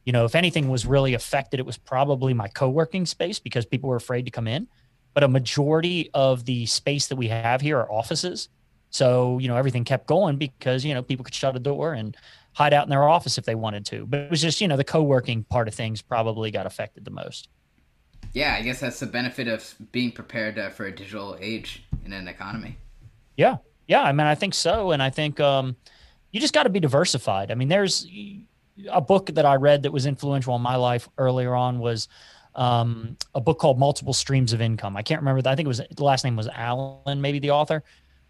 you 0.08 0.14
know, 0.14 0.24
if 0.24 0.36
anything 0.36 0.70
was 0.70 0.86
really 0.86 1.16
affected, 1.16 1.60
it 1.60 1.66
was 1.66 1.78
probably 1.78 2.34
my 2.34 2.48
co-working 2.48 3.06
space 3.06 3.40
because 3.40 3.66
people 3.66 3.90
were 3.90 3.98
afraid 3.98 4.24
to 4.24 4.32
come 4.32 4.48
in. 4.48 4.66
But 5.14 5.24
a 5.24 5.28
majority 5.28 6.10
of 6.14 6.46
the 6.46 6.66
space 6.66 7.08
that 7.08 7.18
we 7.18 7.28
have 7.28 7.60
here 7.60 7.78
are 7.78 7.92
offices. 7.92 8.48
So, 8.90 9.38
you 9.40 9.50
know, 9.50 9.58
everything 9.58 9.84
kept 9.84 10.08
going 10.08 10.38
because, 10.38 10.86
you 10.86 10.94
know, 10.94 11.04
people 11.04 11.26
could 11.26 11.34
shut 11.34 11.58
a 11.58 11.60
door 11.60 11.94
and 11.94 12.16
hide 12.58 12.74
out 12.74 12.84
in 12.84 12.90
their 12.90 13.08
office 13.08 13.38
if 13.38 13.46
they 13.46 13.54
wanted 13.54 13.86
to. 13.86 14.08
But 14.08 14.22
it 14.22 14.32
was 14.32 14.42
just, 14.42 14.60
you 14.62 14.68
know, 14.68 14.78
the 14.78 14.84
co-working 14.84 15.44
part 15.44 15.68
of 15.68 15.76
things 15.76 16.02
probably 16.02 16.50
got 16.50 16.66
affected 16.66 17.06
the 17.06 17.12
most. 17.12 17.50
Yeah, 18.34 18.56
I 18.58 18.64
guess 18.64 18.80
that's 18.80 19.00
the 19.00 19.06
benefit 19.06 19.48
of 19.48 19.76
being 19.92 20.12
prepared 20.12 20.58
uh, 20.58 20.72
for 20.72 20.88
a 20.88 20.92
digital 20.92 21.38
age 21.40 21.84
in 22.04 22.14
an 22.14 22.28
economy. 22.28 22.78
Yeah. 23.36 23.58
Yeah, 23.86 24.02
I 24.02 24.12
mean, 24.12 24.26
I 24.26 24.34
think 24.34 24.56
so 24.56 24.90
and 24.90 25.04
I 25.04 25.12
think 25.12 25.40
um 25.40 25.76
you 26.32 26.42
just 26.42 26.54
got 26.54 26.64
to 26.64 26.70
be 26.70 26.80
diversified. 26.80 27.52
I 27.52 27.56
mean, 27.56 27.68
there's 27.68 28.08
a 28.92 29.02
book 29.02 29.28
that 29.36 29.46
I 29.46 29.56
read 29.56 29.84
that 29.84 29.92
was 29.92 30.08
influential 30.08 30.56
in 30.56 30.62
my 30.62 30.76
life 30.76 31.08
earlier 31.20 31.54
on 31.56 31.80
was 31.80 32.08
um, 32.56 33.18
a 33.36 33.40
book 33.40 33.60
called 33.60 33.80
Multiple 33.80 34.14
Streams 34.14 34.52
of 34.52 34.62
Income. 34.62 34.98
I 34.98 35.04
can't 35.04 35.22
remember. 35.22 35.42
That. 35.44 35.52
I 35.52 35.56
think 35.56 35.68
it 35.68 35.70
was 35.70 35.82
the 35.90 36.04
last 36.04 36.24
name 36.24 36.36
was 36.36 36.48
Allen, 36.48 37.22
maybe 37.22 37.40
the 37.40 37.52
author. 37.52 37.84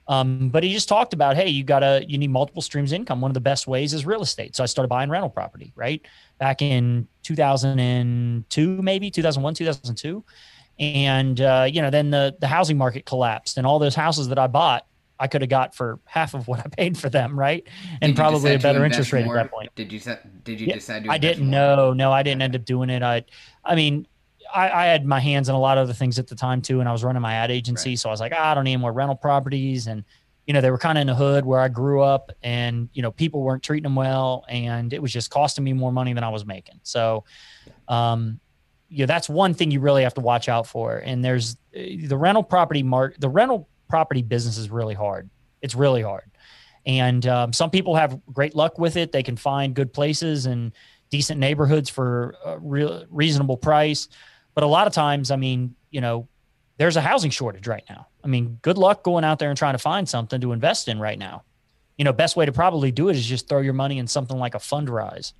Um, 0.08 0.50
but 0.50 0.64
he 0.64 0.74
just 0.74 0.88
talked 0.88 1.14
about, 1.14 1.36
hey, 1.36 1.50
you 1.50 1.64
gotta 1.64 2.04
you 2.08 2.18
need 2.18 2.30
multiple 2.30 2.62
streams 2.62 2.92
of 2.92 2.96
income. 2.96 3.22
One 3.22 3.30
of 3.30 3.34
the 3.34 3.42
best 3.42 3.68
ways 3.68 3.94
is 3.94 4.06
real 4.06 4.22
estate. 4.22 4.56
So 4.56 4.64
I 4.64 4.66
started 4.66 4.88
buying 4.88 5.10
rental 5.10 5.30
property, 5.30 5.74
right? 5.76 6.02
Back 6.38 6.62
in 6.62 7.08
2002, 7.24 8.82
maybe 8.82 9.12
2001, 9.12 9.54
2002. 9.54 10.24
And 10.80 11.42
uh, 11.42 11.68
you 11.70 11.82
know, 11.82 11.90
then 11.90 12.12
the 12.12 12.36
the 12.40 12.48
housing 12.48 12.78
market 12.78 13.06
collapsed, 13.06 13.58
and 13.58 13.68
all 13.68 13.80
those 13.80 13.96
houses 13.96 14.30
that 14.30 14.40
I 14.40 14.48
bought 14.48 14.86
I 15.20 15.28
could 15.28 15.42
have 15.42 15.50
got 15.50 15.76
for 15.76 16.00
half 16.06 16.34
of 16.34 16.48
what 16.48 16.60
I 16.60 16.70
paid 16.70 16.98
for 16.98 17.10
them, 17.10 17.38
right? 17.38 17.68
And 18.02 18.16
probably 18.16 18.54
a 18.54 18.60
better 18.60 18.86
interest 18.86 19.12
rate 19.12 19.26
more? 19.26 19.38
at 19.38 19.44
that 19.44 19.52
point. 19.52 19.74
Did 19.76 19.92
you 19.92 20.00
did 20.44 20.60
you 20.60 20.68
yeah, 20.68 20.76
decide 20.76 21.04
to? 21.06 21.12
I 21.12 21.18
didn't. 21.18 21.50
know. 21.50 21.94
no, 21.94 22.12
I 22.12 22.24
didn't 22.24 22.42
end 22.42 22.56
up 22.56 22.66
doing 22.66 22.90
it. 22.90 23.04
I, 23.04 23.24
I 23.64 23.76
mean, 23.76 24.08
I, 24.54 24.70
I, 24.70 24.86
had 24.86 25.06
my 25.06 25.20
hands 25.20 25.50
in 25.50 25.56
a 25.56 25.60
lot 25.60 25.78
of 25.78 25.84
other 25.84 25.94
things 25.94 26.20
at 26.20 26.28
the 26.28 26.36
time 26.36 26.62
too, 26.62 26.80
and 26.80 26.90
I 26.90 26.92
was 26.92 27.04
running 27.04 27.22
my 27.22 27.34
ad 27.34 27.52
agency, 27.52 27.92
right. 27.92 28.00
so 28.00 28.10
I 28.10 28.12
was 28.12 28.20
like, 28.20 28.34
oh, 28.36 28.42
I 28.42 28.54
don't 28.54 28.64
need 28.64 28.78
more 28.78 28.94
rental 28.94 29.16
properties, 29.16 29.88
and 29.88 30.04
you 30.46 30.54
know, 30.54 30.62
they 30.62 30.72
were 30.72 30.78
kind 30.78 30.98
of 30.98 31.02
in 31.02 31.08
the 31.08 31.16
hood 31.16 31.46
where 31.46 31.60
I 31.60 31.68
grew 31.68 32.02
up, 32.02 32.32
and 32.42 32.90
you 32.94 33.02
know, 33.02 33.12
people 33.12 33.42
weren't 33.42 33.64
treating 33.64 33.84
them 33.84 33.96
well, 33.96 34.46
and 34.48 34.94
it 34.94 35.02
was 35.02 35.12
just 35.12 35.30
costing 35.30 35.64
me 35.64 35.74
more 35.74 35.92
money 35.92 36.14
than 36.14 36.24
I 36.24 36.30
was 36.30 36.46
making. 36.46 36.80
So, 36.84 37.26
um, 37.88 38.40
you 38.90 39.00
know, 39.00 39.06
that's 39.06 39.28
one 39.28 39.54
thing 39.54 39.72
you 39.72 39.80
really 39.80 40.04
have 40.04 40.14
to 40.14 40.22
watch 40.22 40.48
out 40.48 40.66
for. 40.66 40.98
And 41.00 41.24
there's 41.24 41.58
the 41.74 42.18
rental 42.18 42.44
property 42.44 42.84
mark, 42.84 43.18
the 43.20 43.30
rental 43.30 43.68
property 43.90 44.22
business 44.22 44.58
is 44.58 44.70
really 44.70 44.94
hard. 44.94 45.30
It's 45.62 45.76
really 45.76 46.02
hard. 46.02 46.32
And 46.86 47.28
um, 47.28 47.52
some 47.52 47.70
people 47.70 47.96
have 47.96 48.20
great 48.32 48.56
luck 48.56 48.80
with 48.80 48.96
it. 48.96 49.12
They 49.12 49.24
can 49.24 49.36
find 49.36 49.74
good 49.74 49.92
places 49.92 50.46
and 50.46 50.72
decent 51.10 51.40
neighborhoods 51.40 51.90
for 51.90 52.36
a 52.46 52.58
real 52.60 53.06
reasonable 53.10 53.58
price. 53.58 54.08
But 54.58 54.64
a 54.64 54.68
lot 54.68 54.88
of 54.88 54.94
times, 54.94 55.30
I 55.30 55.36
mean, 55.36 55.76
you 55.92 56.02
know, 56.02 56.28
there's 56.78 56.98
a 56.98 57.02
housing 57.02 57.30
shortage 57.30 57.68
right 57.68 57.84
now. 57.88 58.08
I 58.24 58.28
mean, 58.28 58.58
good 58.64 58.80
luck 58.80 59.04
going 59.04 59.24
out 59.24 59.38
there 59.38 59.50
and 59.50 59.58
trying 59.58 59.76
to 59.76 59.78
find 59.80 60.10
something 60.10 60.42
to 60.42 60.52
invest 60.52 60.88
in 60.88 60.98
right 61.00 61.20
now. 61.20 61.44
You 62.00 62.06
know, 62.06 62.12
best 62.12 62.36
way 62.36 62.48
to 62.48 62.52
probably 62.52 62.92
do 62.92 63.10
it 63.10 63.16
is 63.16 63.26
just 63.26 63.48
throw 63.48 63.62
your 63.62 63.74
money 63.74 64.00
in 64.00 64.08
something 64.08 64.40
like 64.40 64.56
a 64.56 64.60
Fundrise 64.60 65.34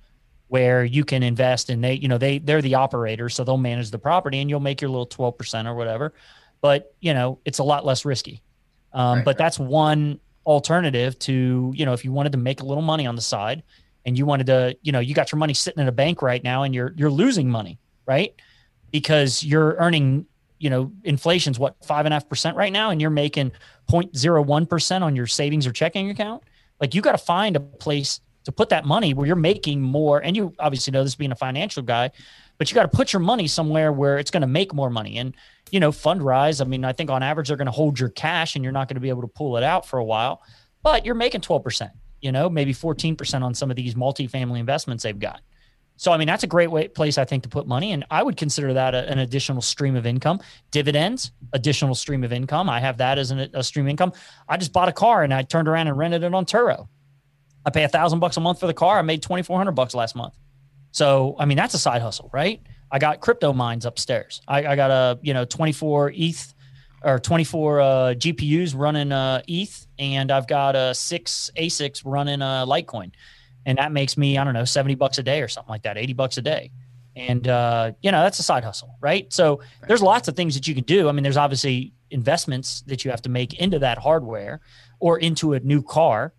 where 0.46 0.84
you 0.84 1.04
can 1.04 1.24
invest 1.24 1.68
and 1.68 1.82
they, 1.82 1.94
you 1.94 2.06
know, 2.06 2.18
they 2.18 2.38
they're 2.38 2.62
the 2.62 2.76
operator, 2.76 3.28
so 3.28 3.42
they'll 3.42 3.58
manage 3.58 3.90
the 3.90 3.98
property 3.98 4.38
and 4.38 4.48
you'll 4.48 4.60
make 4.60 4.80
your 4.80 4.90
little 4.90 5.06
12% 5.06 5.66
or 5.66 5.74
whatever 5.74 6.14
but 6.60 6.94
you 7.00 7.14
know 7.14 7.38
it's 7.44 7.58
a 7.58 7.64
lot 7.64 7.84
less 7.84 8.04
risky. 8.04 8.42
Um, 8.92 9.18
right, 9.18 9.24
but 9.24 9.30
right. 9.32 9.38
that's 9.38 9.58
one 9.58 10.20
alternative 10.46 11.18
to 11.20 11.72
you 11.74 11.84
know 11.84 11.92
if 11.92 12.04
you 12.04 12.12
wanted 12.12 12.32
to 12.32 12.38
make 12.38 12.60
a 12.60 12.64
little 12.64 12.82
money 12.82 13.06
on 13.06 13.14
the 13.14 13.22
side 13.22 13.62
and 14.06 14.16
you 14.16 14.24
wanted 14.24 14.46
to 14.46 14.76
you 14.82 14.92
know 14.92 15.00
you 15.00 15.14
got 15.14 15.30
your 15.30 15.38
money 15.38 15.54
sitting 15.54 15.80
in 15.80 15.88
a 15.88 15.92
bank 15.92 16.22
right 16.22 16.42
now 16.42 16.62
and 16.62 16.74
you're 16.74 16.94
you're 16.96 17.10
losing 17.10 17.50
money 17.50 17.78
right 18.06 18.34
because 18.90 19.42
you're 19.44 19.76
earning 19.78 20.26
you 20.58 20.70
know 20.70 20.92
inflation's 21.04 21.58
what 21.58 21.76
five 21.84 22.04
and 22.04 22.12
a 22.12 22.16
half 22.16 22.28
percent 22.28 22.56
right 22.56 22.72
now 22.72 22.90
and 22.90 23.00
you're 23.00 23.10
making 23.10 23.52
0.01 23.90 24.68
percent 24.68 25.04
on 25.04 25.14
your 25.14 25.26
savings 25.26 25.66
or 25.66 25.72
checking 25.72 26.10
account 26.10 26.42
like 26.80 26.94
you 26.94 27.00
got 27.00 27.12
to 27.12 27.18
find 27.18 27.54
a 27.56 27.60
place 27.60 28.20
to 28.44 28.52
put 28.52 28.70
that 28.70 28.84
money 28.84 29.14
where 29.14 29.26
you're 29.26 29.36
making 29.36 29.80
more 29.80 30.18
and 30.18 30.36
you 30.36 30.52
obviously 30.58 30.90
know 30.90 31.04
this 31.04 31.14
being 31.14 31.32
a 31.32 31.36
financial 31.36 31.82
guy 31.82 32.10
but 32.56 32.70
you 32.70 32.74
got 32.74 32.90
to 32.90 32.96
put 32.96 33.12
your 33.12 33.20
money 33.20 33.46
somewhere 33.46 33.92
where 33.92 34.18
it's 34.18 34.32
going 34.32 34.40
to 34.40 34.48
make 34.48 34.74
more 34.74 34.90
money 34.90 35.18
and 35.18 35.36
you 35.70 35.80
know, 35.80 35.90
Fundrise. 35.90 36.60
I 36.60 36.64
mean, 36.64 36.84
I 36.84 36.92
think 36.92 37.10
on 37.10 37.22
average 37.22 37.48
they're 37.48 37.56
going 37.56 37.66
to 37.66 37.72
hold 37.72 37.98
your 37.98 38.08
cash 38.10 38.54
and 38.54 38.64
you're 38.64 38.72
not 38.72 38.88
going 38.88 38.96
to 38.96 39.00
be 39.00 39.08
able 39.08 39.22
to 39.22 39.28
pull 39.28 39.56
it 39.56 39.62
out 39.62 39.86
for 39.86 39.98
a 39.98 40.04
while, 40.04 40.42
but 40.82 41.04
you're 41.04 41.14
making 41.14 41.40
12%, 41.40 41.90
you 42.20 42.32
know, 42.32 42.48
maybe 42.48 42.72
14% 42.72 43.42
on 43.42 43.54
some 43.54 43.70
of 43.70 43.76
these 43.76 43.94
multifamily 43.94 44.58
investments 44.58 45.02
they've 45.02 45.18
got. 45.18 45.40
So, 45.98 46.12
I 46.12 46.16
mean, 46.16 46.26
that's 46.26 46.44
a 46.44 46.46
great 46.46 46.70
way, 46.70 46.88
place, 46.88 47.18
I 47.18 47.24
think, 47.24 47.42
to 47.42 47.48
put 47.48 47.66
money. 47.66 47.92
And 47.92 48.04
I 48.10 48.22
would 48.22 48.36
consider 48.36 48.72
that 48.72 48.94
a, 48.94 49.10
an 49.10 49.18
additional 49.18 49.60
stream 49.60 49.96
of 49.96 50.06
income. 50.06 50.40
Dividends, 50.70 51.32
additional 51.52 51.94
stream 51.94 52.24
of 52.24 52.32
income. 52.32 52.70
I 52.70 52.78
have 52.78 52.98
that 52.98 53.18
as 53.18 53.32
an, 53.32 53.50
a 53.52 53.64
stream 53.64 53.88
income. 53.88 54.12
I 54.48 54.56
just 54.56 54.72
bought 54.72 54.88
a 54.88 54.92
car 54.92 55.24
and 55.24 55.34
I 55.34 55.42
turned 55.42 55.68
around 55.68 55.88
and 55.88 55.98
rented 55.98 56.22
it 56.22 56.32
on 56.32 56.46
Turo. 56.46 56.88
I 57.66 57.70
pay 57.70 57.82
a 57.82 57.88
thousand 57.88 58.20
bucks 58.20 58.36
a 58.36 58.40
month 58.40 58.60
for 58.60 58.68
the 58.68 58.74
car. 58.74 58.98
I 58.98 59.02
made 59.02 59.22
2,400 59.22 59.72
bucks 59.72 59.92
last 59.92 60.14
month. 60.14 60.34
So, 60.92 61.36
I 61.38 61.44
mean, 61.44 61.56
that's 61.56 61.74
a 61.74 61.78
side 61.78 62.00
hustle, 62.00 62.30
right? 62.32 62.62
I 62.90 62.98
got 62.98 63.20
crypto 63.20 63.52
mines 63.52 63.84
upstairs. 63.84 64.40
I, 64.48 64.66
I 64.66 64.76
got 64.76 64.90
a 64.90 65.18
you 65.22 65.34
know 65.34 65.44
24 65.44 66.12
ETH 66.14 66.54
or 67.02 67.18
24 67.18 67.80
uh, 67.80 67.86
GPUs 68.14 68.74
running 68.76 69.12
uh, 69.12 69.42
ETH, 69.46 69.86
and 69.98 70.30
I've 70.30 70.46
got 70.46 70.74
a 70.74 70.94
six 70.94 71.50
ASICs 71.56 72.02
running 72.04 72.42
uh, 72.42 72.66
Litecoin, 72.66 73.12
and 73.66 73.78
that 73.78 73.92
makes 73.92 74.16
me 74.16 74.38
I 74.38 74.44
don't 74.44 74.54
know 74.54 74.64
70 74.64 74.94
bucks 74.94 75.18
a 75.18 75.22
day 75.22 75.42
or 75.42 75.48
something 75.48 75.70
like 75.70 75.82
that, 75.82 75.98
80 75.98 76.12
bucks 76.14 76.38
a 76.38 76.42
day, 76.42 76.70
and 77.16 77.46
uh, 77.48 77.92
you 78.02 78.10
know 78.12 78.22
that's 78.22 78.38
a 78.38 78.42
side 78.42 78.64
hustle, 78.64 78.96
right? 79.00 79.32
So 79.32 79.60
there's 79.86 80.02
lots 80.02 80.28
of 80.28 80.36
things 80.36 80.54
that 80.54 80.66
you 80.66 80.74
can 80.74 80.84
do. 80.84 81.08
I 81.08 81.12
mean, 81.12 81.22
there's 81.22 81.36
obviously 81.36 81.92
investments 82.10 82.82
that 82.82 83.04
you 83.04 83.10
have 83.10 83.22
to 83.22 83.28
make 83.28 83.54
into 83.54 83.78
that 83.80 83.98
hardware 83.98 84.60
or 85.00 85.18
into 85.18 85.52
a 85.54 85.60
new 85.60 85.82
car. 85.82 86.32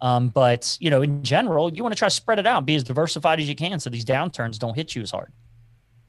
Um, 0.00 0.30
but 0.30 0.78
you 0.80 0.88
know, 0.88 1.02
in 1.02 1.22
general, 1.22 1.72
you 1.72 1.82
want 1.82 1.94
to 1.94 1.98
try 1.98 2.08
to 2.08 2.14
spread 2.14 2.38
it 2.38 2.46
out, 2.46 2.64
be 2.64 2.74
as 2.74 2.84
diversified 2.84 3.38
as 3.38 3.48
you 3.48 3.54
can, 3.54 3.80
so 3.80 3.90
these 3.90 4.04
downturns 4.04 4.58
don't 4.58 4.74
hit 4.74 4.94
you 4.94 5.02
as 5.02 5.10
hard. 5.10 5.32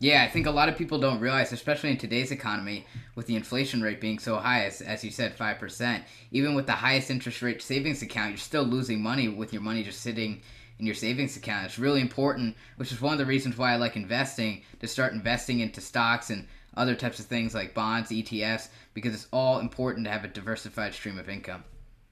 Yeah, 0.02 0.24
I 0.24 0.30
think 0.30 0.48
a 0.48 0.52
lot 0.52 0.68
of 0.68 0.76
people 0.76 0.98
don't 0.98 1.20
realize, 1.20 1.54
especially 1.54 1.92
in 1.92 1.98
today's 1.98 2.32
economy, 2.32 2.88
with 3.14 3.28
the 3.28 3.36
inflation 3.36 3.84
rate 3.84 4.02
being 4.02 4.18
so 4.18 4.38
high, 4.38 4.66
as, 4.66 4.82
as 4.82 5.04
you 5.04 5.12
said, 5.12 5.38
5%, 5.38 6.02
even 6.32 6.56
with 6.56 6.66
the 6.66 6.72
highest 6.72 7.12
interest 7.12 7.44
rate 7.44 7.62
savings 7.62 8.02
account, 8.02 8.32
you're 8.32 8.38
still 8.40 8.64
losing 8.64 9.00
money 9.00 9.30
with 9.30 9.54
your 9.54 9.62
money 9.62 9.84
just 9.84 10.02
sitting 10.02 10.42
in 10.80 10.88
your 10.88 10.96
savings 10.96 11.38
account. 11.38 11.66
It's 11.66 11.78
really 11.78 12.02
important, 12.02 12.58
which 12.78 12.92
is 12.92 13.00
one 13.00 13.14
of 13.14 13.20
the 13.20 13.28
reasons 13.28 13.60
why 13.60 13.74
I 13.74 13.76
like 13.76 13.96
investing, 13.96 14.64
to 14.80 14.88
start 14.88 15.14
investing 15.14 15.60
into 15.60 15.82
stocks 15.82 16.32
and 16.32 16.48
other 16.76 16.96
types 16.96 17.20
of 17.20 17.28
things 17.28 17.54
like 17.54 17.76
bonds, 17.76 18.10
ETFs, 18.10 18.70
because 18.96 19.14
it's 19.14 19.28
all 19.32 19.60
important 19.60 20.08
to 20.08 20.12
have 20.12 20.24
a 20.24 20.30
diversified 20.30 20.96
stream 20.96 21.20
of 21.20 21.30
income. 21.30 21.64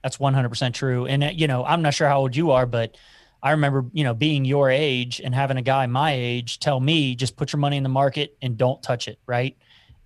That's 0.03 0.17
100% 0.17 0.75
true. 0.75 1.07
And, 1.07 1.23
uh, 1.23 1.31
you 1.33 1.47
know, 1.47 1.65
I'm 1.65 1.81
not 1.81 1.95
sure 1.95 2.07
how 2.07 2.19
old 2.19 2.35
you 2.35 2.51
are, 2.51 2.67
but 2.67 2.95
I 3.41 3.51
remember, 3.51 3.85
you 3.93 4.03
know, 4.03 4.13
being 4.13 4.45
your 4.45 4.69
age 4.69 5.21
and 5.23 5.33
having 5.33 5.57
a 5.57 5.61
guy 5.61 5.85
my 5.87 6.13
age 6.13 6.59
tell 6.59 6.79
me 6.79 7.15
just 7.15 7.37
put 7.37 7.53
your 7.53 7.59
money 7.59 7.77
in 7.77 7.83
the 7.83 7.89
market 7.89 8.37
and 8.41 8.57
don't 8.57 8.81
touch 8.83 9.07
it, 9.07 9.19
right? 9.25 9.57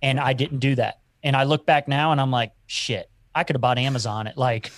And 0.02 0.20
I 0.20 0.32
didn't 0.32 0.58
do 0.58 0.74
that. 0.76 1.00
And 1.22 1.34
I 1.34 1.44
look 1.44 1.66
back 1.66 1.88
now 1.88 2.12
and 2.12 2.20
I'm 2.20 2.30
like, 2.30 2.52
shit, 2.66 3.10
I 3.34 3.44
could 3.44 3.56
have 3.56 3.60
bought 3.60 3.78
Amazon 3.78 4.26
at 4.26 4.38
like 4.38 4.70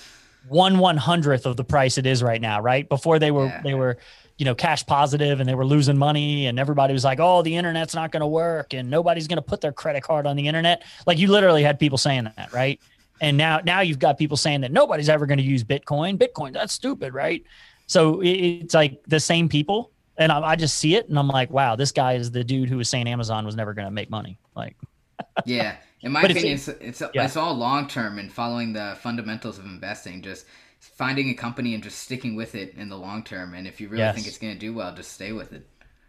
one 0.49 0.79
one 0.79 0.97
hundredth 0.97 1.45
of 1.47 1.57
the 1.57 1.65
price 1.65 1.99
it 1.99 2.07
is 2.07 2.23
right 2.23 2.41
now, 2.41 2.61
right? 2.61 2.89
Before 2.89 3.19
they 3.19 3.31
were 3.31 3.47
yeah. 3.47 3.63
they 3.63 3.75
were, 3.75 3.99
you 4.39 4.45
know, 4.45 4.55
cash 4.55 4.87
positive 4.87 5.41
and 5.41 5.49
they 5.49 5.55
were 5.55 5.67
losing 5.67 5.99
money 5.99 6.47
and 6.47 6.59
everybody 6.59 6.93
was 6.93 7.05
like, 7.05 7.19
"Oh, 7.21 7.43
the 7.43 7.57
internet's 7.57 7.95
not 7.95 8.13
going 8.13 8.21
to 8.21 8.27
work 8.27 8.73
and 8.73 8.89
nobody's 8.89 9.27
going 9.27 9.39
to 9.39 9.43
put 9.43 9.61
their 9.61 9.73
credit 9.73 10.03
card 10.03 10.27
on 10.27 10.37
the 10.37 10.47
internet." 10.47 10.85
Like 11.07 11.19
you 11.19 11.29
literally 11.29 11.63
had 11.63 11.79
people 11.79 11.99
saying 11.99 12.31
that, 12.37 12.53
right? 12.53 12.81
And 13.21 13.37
now 13.37 13.61
now 13.65 13.81
you've 13.81 13.99
got 13.99 14.19
people 14.19 14.37
saying 14.37 14.61
that 14.61 14.73
nobody's 14.73 15.09
ever 15.09 15.27
going 15.27 15.39
to 15.39 15.45
use 15.45 15.65
Bitcoin. 15.65 16.17
Bitcoin, 16.17 16.53
that's 16.53 16.73
stupid, 16.73 17.13
right? 17.13 17.45
So 17.87 18.21
it's 18.23 18.75
like 18.75 19.03
the 19.07 19.21
same 19.21 19.49
people, 19.49 19.93
and 20.17 20.33
I, 20.33 20.41
I, 20.41 20.57
just 20.57 20.79
see 20.79 20.97
it, 20.97 21.09
and 21.09 21.19
I'm 21.19 21.29
like, 21.29 21.51
wow, 21.51 21.77
this 21.77 21.93
guy 21.93 22.15
is 22.15 22.31
the 22.33 22.43
dude 22.43 22.69
who 22.69 22.77
was 22.77 22.89
saying 22.89 23.07
Amazon 23.07 23.47
was 23.47 23.55
never 23.55 23.75
going 23.75 23.87
to 23.87 23.93
make 23.93 24.11
money. 24.11 24.39
Like, 24.57 24.77
yeah, 25.45 25.77
in 26.01 26.13
my 26.13 26.23
opinion, 26.23 26.55
it's 26.55 26.69
it's, 26.69 27.01
it's, 27.01 27.15
yeah. 27.15 27.25
it's 27.25 27.37
all 27.37 27.55
long 27.55 27.87
term 27.87 28.19
and 28.19 28.33
following 28.33 28.73
the 28.73 28.97
fundamentals 29.01 29.59
of 29.59 29.65
investing. 29.67 30.21
Just 30.21 30.47
finding 30.81 31.31
a 31.31 31.35
company 31.35 31.75
and 31.75 31.83
just 31.83 32.01
sticking 32.01 32.37
with 32.37 32.55
it 32.55 32.75
in 32.75 32.89
the 32.89 32.97
long 32.97 33.23
term. 33.23 33.55
And 33.55 33.67
if 33.67 33.81
you 33.81 33.89
really 33.89 34.03
yes. 34.03 34.15
think 34.15 34.27
it's 34.27 34.39
going 34.39 34.53
to 34.53 34.59
do 34.59 34.75
well, 34.75 34.95
just 34.95 35.13
stay 35.13 35.33
with 35.33 35.53
it. 35.53 35.69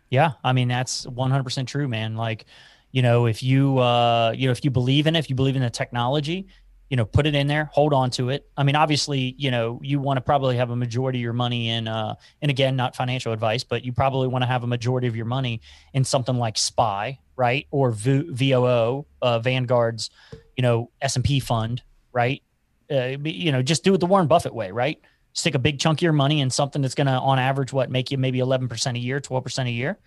Yeah, 0.09 0.33
I 0.43 0.53
mean 0.53 0.67
that's 0.67 1.05
100% 1.05 1.67
true, 1.67 1.87
man. 1.87 2.15
Like, 2.15 2.45
you 2.91 3.01
know, 3.01 3.25
if 3.25 3.43
you 3.43 3.77
uh, 3.79 4.33
you 4.35 4.47
know, 4.47 4.51
if 4.51 4.63
you 4.63 4.71
believe 4.71 5.07
in 5.07 5.15
it, 5.15 5.19
if 5.19 5.29
you 5.29 5.35
believe 5.35 5.55
in 5.55 5.61
the 5.61 5.69
technology, 5.69 6.47
you 6.89 6.95
know, 6.95 7.05
put 7.05 7.27
it 7.27 7.35
in 7.35 7.47
there, 7.47 7.69
hold 7.73 7.93
on 7.93 8.09
to 8.11 8.29
it. 8.29 8.47
I 8.55 8.63
mean, 8.63 8.75
obviously, 8.75 9.35
you 9.37 9.51
know, 9.51 9.79
you 9.83 9.99
want 9.99 10.17
to 10.17 10.21
probably 10.21 10.55
have 10.55 10.69
a 10.69 10.75
majority 10.75 11.19
of 11.19 11.23
your 11.23 11.33
money 11.33 11.69
in, 11.69 11.87
uh, 11.87 12.15
and 12.41 12.49
again, 12.49 12.75
not 12.75 12.95
financial 12.95 13.33
advice, 13.33 13.63
but 13.63 13.83
you 13.83 13.91
probably 13.91 14.27
want 14.27 14.43
to 14.43 14.47
have 14.47 14.63
a 14.63 14.67
majority 14.67 15.07
of 15.07 15.15
your 15.15 15.25
money 15.25 15.59
in 15.93 16.03
something 16.05 16.37
like 16.37 16.57
SPY, 16.57 17.19
right, 17.35 17.67
or 17.71 17.91
v- 17.91 18.29
VOO, 18.29 19.05
uh, 19.21 19.39
Vanguard's, 19.39 20.09
you 20.55 20.61
know, 20.61 20.89
S 21.01 21.15
and 21.17 21.25
P 21.25 21.39
fund, 21.39 21.81
right. 22.13 22.41
Uh, 22.89 23.17
you 23.23 23.51
know, 23.51 23.61
just 23.61 23.83
do 23.83 23.93
it 23.93 23.97
the 23.97 24.05
Warren 24.05 24.27
Buffett 24.27 24.53
way, 24.53 24.71
right? 24.71 25.01
Stick 25.33 25.55
a 25.55 25.59
big 25.59 25.79
chunk 25.79 25.99
of 25.99 26.03
your 26.03 26.13
money 26.13 26.39
in 26.39 26.49
something 26.49 26.81
that's 26.81 26.95
going 26.95 27.07
to, 27.07 27.13
on 27.13 27.37
average, 27.37 27.73
what 27.73 27.91
make 27.91 28.11
you 28.11 28.17
maybe 28.17 28.39
eleven 28.39 28.69
percent 28.69 28.95
a 28.95 28.99
year, 28.99 29.19
twelve 29.19 29.43
percent 29.43 29.67
a 29.67 29.71
year. 29.71 29.99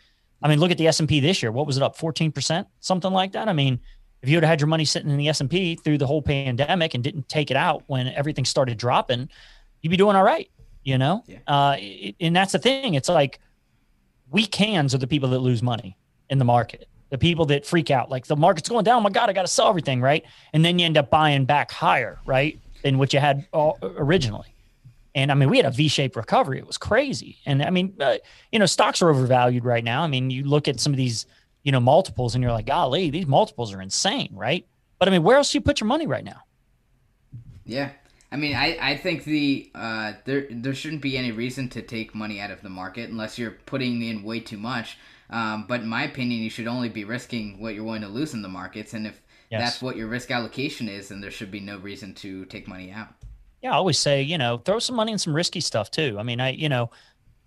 I 0.42 0.49
mean, 0.49 0.58
look 0.58 0.70
at 0.70 0.78
the 0.78 0.88
S 0.88 0.99
and 0.99 1.08
P 1.08 1.20
this 1.20 1.42
year. 1.42 1.52
What 1.52 1.66
was 1.66 1.76
it 1.76 1.82
up? 1.82 1.94
Fourteen 1.94 2.32
percent, 2.32 2.66
something 2.80 3.12
like 3.12 3.32
that. 3.32 3.49
I 3.49 3.52
mean 3.52 3.80
if 4.23 4.29
you 4.29 4.37
had 4.37 4.45
had 4.45 4.61
your 4.61 4.69
money 4.69 4.85
sitting 4.85 5.11
in 5.11 5.17
the 5.17 5.29
S&P 5.29 5.77
through 5.77 5.99
the 5.99 6.07
whole 6.07 6.21
pandemic 6.23 6.95
and 6.95 7.03
didn't 7.03 7.29
take 7.29 7.50
it 7.50 7.57
out 7.57 7.83
when 7.87 8.09
everything 8.09 8.45
started 8.45 8.77
dropping, 8.77 9.29
you'd 9.81 9.91
be 9.91 9.97
doing 9.97 10.15
all 10.15 10.23
right, 10.23 10.50
you 10.85 10.99
know? 10.99 11.25
Yeah. 11.27 11.39
Uh, 11.47 11.77
and 12.21 12.37
that's 12.37 12.53
the 12.53 12.59
thing. 12.59 12.95
It's 12.95 13.09
like 13.09 13.41
weak 14.31 14.55
hands 14.55 14.95
are 14.95 14.99
the 14.99 15.07
people 15.07 15.31
that 15.31 15.39
lose 15.39 15.62
money 15.62 15.97
in 16.29 16.39
the 16.39 16.45
market. 16.45 16.87
The 17.09 17.19
people 17.19 17.47
that 17.47 17.65
freak 17.65 17.91
out, 17.91 18.11
like 18.11 18.27
the 18.27 18.37
market's 18.37 18.69
going 18.69 18.85
down. 18.85 18.99
Oh 18.99 19.00
my 19.00 19.11
God, 19.11 19.31
I 19.31 19.33
got 19.33 19.43
to 19.43 19.49
sell 19.49 19.69
everything, 19.69 20.00
right? 20.00 20.25
And 20.53 20.65
then 20.65 20.79
you 20.79 20.87
end 20.87 20.99
up 20.99 21.11
buying 21.11 21.45
back 21.45 21.71
higher, 21.71 22.19
right, 22.27 22.61
than 22.83 22.99
what 22.99 23.12
you 23.12 23.21
had 23.21 23.47
originally. 23.83 24.55
And 25.15 25.33
I 25.33 25.35
mean, 25.35 25.49
we 25.49 25.57
had 25.57 25.67
a 25.67 25.73
V-shaped 25.73 26.15
recovery. 26.15 26.59
It 26.59 26.67
was 26.67 26.79
crazy. 26.79 27.39
And 27.47 27.62
I 27.62 27.71
mean, 27.71 27.95
uh, 27.99 28.19
you 28.53 28.59
know, 28.59 28.67
stocks 28.67 29.03
are 29.03 29.11
overvalued 29.11 29.65
right 29.65 29.83
now. 29.83 30.03
I 30.03 30.07
mean, 30.07 30.31
you 30.31 30.45
look 30.45 30.69
at 30.69 30.79
some 30.79 30.93
of 30.93 30.99
these– 30.99 31.27
you 31.62 31.73
know, 31.73 31.81
multiples 31.81 32.35
and 32.35 32.43
you're 32.43 32.52
like, 32.52 32.67
golly, 32.67 33.11
these 33.11 33.26
multiples 33.26 33.73
are 33.73 33.83
insane, 33.83 34.31
right? 34.35 34.67
But 34.99 35.09
I 35.09 35.11
mean, 35.11 35.23
where 35.23 35.37
else 35.37 35.52
do 35.52 35.59
you 35.59 35.62
put 35.62 35.81
your 35.81 35.88
money 35.88 36.07
right 36.07 36.25
now? 36.25 36.43
Yeah. 37.64 37.90
I 38.33 38.37
mean, 38.37 38.55
I, 38.55 38.79
I 38.81 38.97
think 38.97 39.25
the 39.25 39.71
uh, 39.75 40.12
there 40.25 40.47
there 40.50 40.75
shouldn't 40.75 41.02
be 41.02 41.19
any 41.19 41.33
reason 41.33 41.69
to 41.71 41.83
take 41.83 42.14
money 42.14 42.40
out 42.40 42.50
of 42.50 42.62
the 42.62 42.69
market 42.69 43.11
unless 43.11 43.38
you're 43.38 43.57
putting 43.67 44.02
in 44.02 44.23
way 44.23 44.40
too 44.40 44.57
much. 44.57 44.99
Um, 45.31 45.67
but 45.69 45.81
in 45.81 45.88
my 45.88 46.05
opinion, 46.05 46.43
you 46.43 46.50
should 46.50 46.67
only 46.67 46.88
be 46.88 47.05
risking 47.05 47.61
what 47.61 47.75
you're 47.75 47.85
willing 47.85 48.02
to 48.02 48.09
lose 48.09 48.35
in 48.35 48.43
the 48.43 48.49
markets, 48.49 48.95
and 48.95 49.07
if 49.07 49.21
yes. 49.50 49.61
that's 49.61 49.83
what 49.83 49.97
your 49.97 50.07
risk 50.07 50.31
allocation 50.31 50.88
is, 50.88 51.09
then 51.09 51.21
there 51.21 51.31
should 51.31 51.50
be 51.50 51.61
no 51.61 51.79
reason 51.79 52.14
to 52.17 52.45
take 52.47 52.69
money 52.69 52.90
out. 52.93 53.09
Yeah, 53.62 53.73
I 53.73 53.75
always 53.75 53.99
say, 53.99 54.23
you 54.23 54.38
know, 54.38 54.59
throw 54.59 54.79
some 54.79 54.97
money 54.97 55.12
in 55.12 55.19
some 55.19 55.35
risky 55.35 55.61
stuff 55.61 55.90
too. 55.90 56.17
I 56.19 56.23
mean, 56.23 56.40
I 56.40 56.50
you 56.50 56.69
know, 56.69 56.90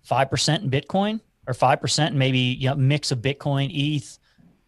five 0.02 0.30
percent 0.30 0.64
in 0.64 0.70
Bitcoin, 0.70 1.20
or 1.46 1.54
five 1.54 1.80
percent, 1.80 2.10
and 2.10 2.18
maybe 2.18 2.38
you 2.38 2.68
know, 2.68 2.74
mix 2.74 3.10
of 3.10 3.18
Bitcoin, 3.18 3.70
ETH, 3.72 4.18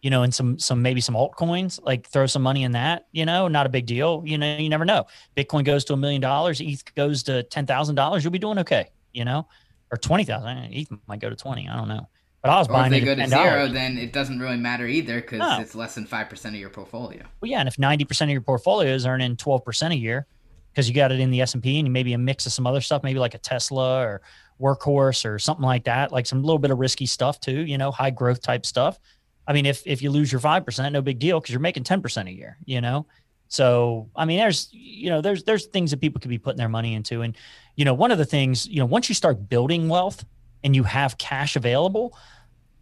you 0.01 0.09
know, 0.09 0.23
and 0.23 0.33
some 0.33 0.59
some 0.59 0.81
maybe 0.81 1.01
some 1.01 1.15
altcoins. 1.15 1.79
Like 1.83 2.07
throw 2.07 2.25
some 2.25 2.41
money 2.41 2.63
in 2.63 2.73
that. 2.73 3.07
You 3.11 3.25
know, 3.25 3.47
not 3.47 3.65
a 3.65 3.69
big 3.69 3.85
deal. 3.85 4.23
You 4.25 4.37
know, 4.37 4.57
you 4.57 4.69
never 4.69 4.85
know. 4.85 5.05
Bitcoin 5.35 5.63
goes 5.63 5.83
to 5.85 5.93
a 5.93 5.97
million 5.97 6.21
dollars, 6.21 6.61
ETH 6.61 6.83
goes 6.95 7.23
to 7.23 7.43
ten 7.43 7.65
thousand 7.65 7.95
dollars. 7.95 8.23
You'll 8.23 8.31
be 8.31 8.39
doing 8.39 8.59
okay. 8.59 8.89
You 9.13 9.25
know, 9.25 9.47
or 9.91 9.97
twenty 9.97 10.23
thousand. 10.23 10.57
ETH 10.71 10.89
might 11.07 11.19
go 11.19 11.29
to 11.29 11.35
twenty. 11.35 11.67
I 11.67 11.75
don't 11.75 11.87
know. 11.87 12.07
But 12.41 12.51
I 12.51 12.59
was 12.59 12.67
or 12.67 12.73
buying 12.73 12.93
if 12.93 13.01
they 13.01 13.05
go 13.05 13.15
to 13.15 13.27
zero, 13.27 13.67
then 13.67 13.97
it 13.97 14.13
doesn't 14.13 14.39
really 14.39 14.57
matter 14.57 14.85
either 14.85 15.21
because 15.21 15.39
no. 15.39 15.59
it's 15.59 15.73
less 15.73 15.95
than 15.95 16.05
five 16.05 16.29
percent 16.29 16.55
of 16.55 16.61
your 16.61 16.69
portfolio. 16.69 17.23
Well, 17.41 17.49
yeah, 17.49 17.59
and 17.59 17.67
if 17.67 17.79
ninety 17.79 18.05
percent 18.05 18.29
of 18.29 18.33
your 18.33 18.41
portfolio 18.41 18.93
is 18.93 19.05
earning 19.05 19.35
twelve 19.37 19.65
percent 19.65 19.93
a 19.93 19.97
year 19.97 20.27
because 20.71 20.87
you 20.87 20.93
got 20.93 21.11
it 21.11 21.19
in 21.19 21.31
the 21.31 21.41
S 21.41 21.55
and 21.55 21.63
P 21.63 21.79
and 21.79 21.91
maybe 21.91 22.13
a 22.13 22.17
mix 22.17 22.45
of 22.45 22.53
some 22.53 22.67
other 22.67 22.81
stuff, 22.81 23.01
maybe 23.01 23.19
like 23.19 23.33
a 23.33 23.39
Tesla 23.39 24.01
or 24.05 24.21
workhorse 24.59 25.25
or 25.25 25.39
something 25.39 25.65
like 25.65 25.83
that, 25.85 26.11
like 26.11 26.25
some 26.25 26.43
little 26.43 26.59
bit 26.59 26.71
of 26.71 26.79
risky 26.79 27.05
stuff 27.05 27.39
too, 27.39 27.65
you 27.65 27.77
know, 27.77 27.91
high 27.91 28.09
growth 28.09 28.41
type 28.41 28.65
stuff. 28.65 28.99
I 29.47 29.53
mean, 29.53 29.65
if 29.65 29.85
if 29.85 30.01
you 30.01 30.11
lose 30.11 30.31
your 30.31 30.41
five 30.41 30.65
percent, 30.65 30.93
no 30.93 31.01
big 31.01 31.19
deal 31.19 31.39
because 31.39 31.53
you're 31.53 31.61
making 31.61 31.83
ten 31.83 32.01
percent 32.01 32.27
a 32.27 32.31
year, 32.31 32.57
you 32.65 32.81
know. 32.81 33.05
So 33.47 34.09
I 34.15 34.25
mean, 34.25 34.39
there's 34.39 34.69
you 34.71 35.09
know, 35.09 35.21
there's 35.21 35.43
there's 35.43 35.67
things 35.67 35.91
that 35.91 36.01
people 36.01 36.19
could 36.19 36.29
be 36.29 36.37
putting 36.37 36.57
their 36.57 36.69
money 36.69 36.95
into, 36.95 37.21
and 37.21 37.35
you 37.75 37.85
know, 37.85 37.93
one 37.93 38.11
of 38.11 38.17
the 38.17 38.25
things, 38.25 38.67
you 38.67 38.79
know, 38.79 38.85
once 38.85 39.07
you 39.07 39.15
start 39.15 39.47
building 39.49 39.87
wealth 39.87 40.25
and 40.63 40.75
you 40.75 40.83
have 40.83 41.17
cash 41.17 41.55
available, 41.55 42.17